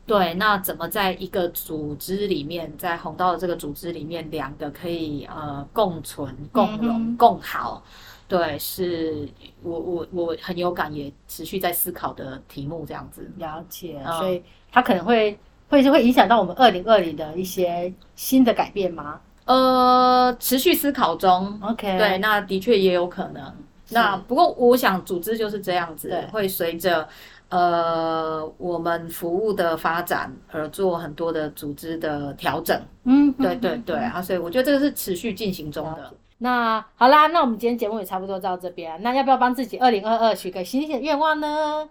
[0.05, 7.81] 对，那怎么在一个组织里面，在红道的这个组织里面，两个可以呃共存、共荣、嗯共好？
[8.27, 9.27] 对，是
[9.61, 13.31] 我我我很有感，也持续在思考的题目这样子。
[13.37, 15.37] 了解，嗯所以它可能会
[15.69, 19.21] 会是会影响到我们二零二零的一些新的改变吗？
[19.45, 21.59] 呃，持续思考中。
[21.61, 23.53] OK，对，那的确也有可能。
[23.89, 27.07] 那不过我想组织就是这样子对，会随着
[27.53, 32.81] 呃我们服务的发展而做很多的组织的调整。
[33.03, 36.11] 嗯，对对对啊，所以我觉得这个是持续进行中的。
[36.39, 38.99] 那好啦，那我们今天节目也差不多到这边。
[39.03, 41.87] 那要不要帮自己二零二二许个新的愿望呢？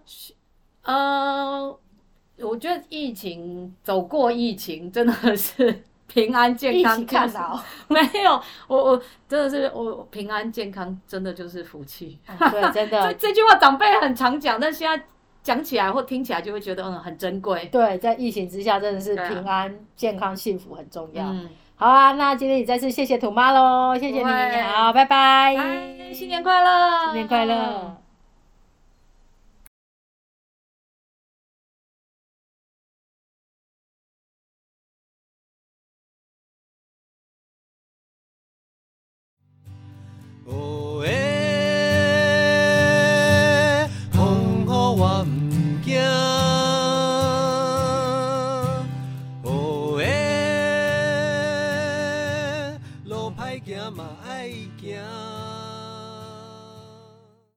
[0.83, 1.73] 呃，
[2.39, 7.57] 我觉得疫情走过疫情真的是 平安健康，看到。
[7.87, 12.19] 没有，我我真的是我平安健康，真的就是福气。
[12.37, 15.05] 对，真这的，这句话长辈很常讲，但现在
[15.43, 17.67] 讲起来或听起来就会觉得嗯很珍贵。
[17.71, 21.25] 对，在疫情之下，真的是平安、健康、幸福很重要。
[21.25, 27.97] 嗯，好啊，那今天也再次谢谢土妈喽，谢谢你，好，拜拜，拜，新年快乐，新年快乐。